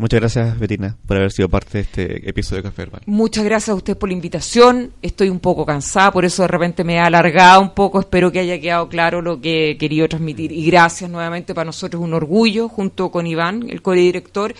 Muchas 0.00 0.20
gracias, 0.20 0.56
Betina, 0.60 0.96
por 1.06 1.16
haber 1.16 1.32
sido 1.32 1.48
parte 1.48 1.78
de 1.78 1.80
este 1.80 2.28
episodio 2.30 2.62
de 2.62 2.68
Café 2.68 2.82
Verbal. 2.82 3.02
Muchas 3.06 3.44
gracias 3.44 3.70
a 3.70 3.74
usted 3.74 3.98
por 3.98 4.08
la 4.08 4.12
invitación. 4.14 4.92
Estoy 5.02 5.28
un 5.28 5.40
poco 5.40 5.66
cansada, 5.66 6.12
por 6.12 6.24
eso 6.24 6.42
de 6.42 6.48
repente 6.48 6.84
me 6.84 6.94
he 6.94 6.98
alargado 7.00 7.60
un 7.60 7.74
poco. 7.74 7.98
Espero 7.98 8.30
que 8.30 8.38
haya 8.38 8.60
quedado 8.60 8.88
claro 8.88 9.20
lo 9.22 9.40
que 9.40 9.70
he 9.72 9.76
querido 9.76 10.08
transmitir. 10.08 10.52
Y 10.52 10.64
gracias 10.66 11.10
nuevamente 11.10 11.52
para 11.52 11.64
nosotros, 11.64 12.00
un 12.00 12.14
orgullo, 12.14 12.68
junto 12.68 13.10
con 13.10 13.26
Iván, 13.26 13.68
el 13.68 13.82
codirector 13.82 14.54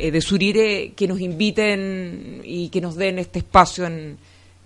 eh, 0.00 0.10
de 0.10 0.20
Surire, 0.20 0.92
que 0.96 1.06
nos 1.06 1.20
inviten 1.20 2.42
y 2.44 2.68
que 2.68 2.80
nos 2.80 2.96
den 2.96 3.18
este 3.18 3.40
espacio 3.40 3.86
en 3.86 4.18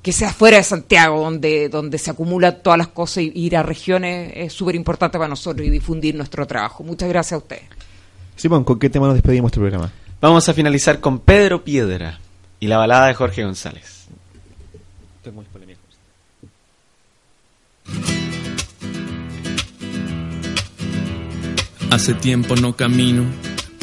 que 0.03 0.13
sea 0.13 0.33
fuera 0.35 0.59
de 0.59 0.63
Santiago, 0.63 1.21
donde, 1.21 1.71
donde 1.71 1.97
se 1.97 2.11
acumulan 2.11 2.63
todas 2.63 2.79
las 2.79 2.89
cosas 2.89 3.23
y 3.23 3.33
ir 3.35 3.57
a 3.57 3.63
regiones 3.63 4.33
es 4.35 4.53
súper 4.53 4.75
importante 4.75 5.17
para 5.17 5.29
nosotros 5.29 5.67
y 5.67 5.71
difundir 5.71 6.15
nuestro 6.15 6.47
trabajo. 6.47 6.85
Muchas 6.85 7.09
gracias 7.09 7.33
a 7.33 7.39
ustedes. 7.39 7.65
Simón, 8.37 8.65
¿con 8.65 8.79
qué 8.79 8.91
tema 8.91 9.07
nos 9.07 9.15
despedimos 9.15 9.49
este 9.49 9.61
programa? 9.61 9.91
Vamos 10.21 10.47
a 10.47 10.53
finalizar 10.53 11.01
con 11.01 11.21
Pedro 11.21 11.65
Piedra 11.65 12.21
y 12.61 12.67
la 12.67 12.77
balada 12.77 13.07
de 13.07 13.15
Jorge 13.15 13.45
González. 13.45 14.07
Hace 21.91 22.13
tiempo 22.15 22.57
no 22.57 22.77
camino 22.77 23.25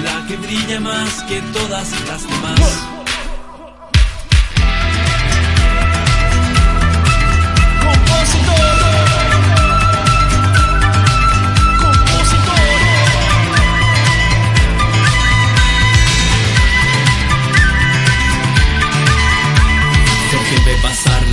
la 0.00 0.26
que 0.26 0.36
brilla 0.36 0.80
más 0.80 1.22
que 1.24 1.40
todas 1.52 1.90
las 2.08 2.22
demás. 2.22 2.99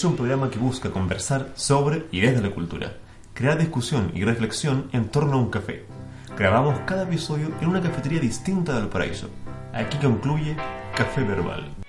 es 0.00 0.04
un 0.06 0.16
programa 0.16 0.48
que 0.48 0.58
busca 0.58 0.90
conversar 0.90 1.52
sobre 1.56 2.06
y 2.10 2.22
desde 2.22 2.40
la 2.40 2.54
cultura, 2.54 2.94
crear 3.34 3.58
discusión 3.58 4.10
y 4.14 4.24
reflexión 4.24 4.88
en 4.92 5.10
torno 5.10 5.34
a 5.34 5.40
un 5.40 5.50
café. 5.50 5.84
Grabamos 6.38 6.80
cada 6.86 7.02
episodio 7.02 7.50
en 7.60 7.68
una 7.68 7.82
cafetería 7.82 8.18
distinta 8.18 8.80
del 8.80 8.88
paraíso. 8.88 9.28
Aquí 9.74 9.98
concluye 9.98 10.56
Café 10.96 11.22
Verbal. 11.22 11.79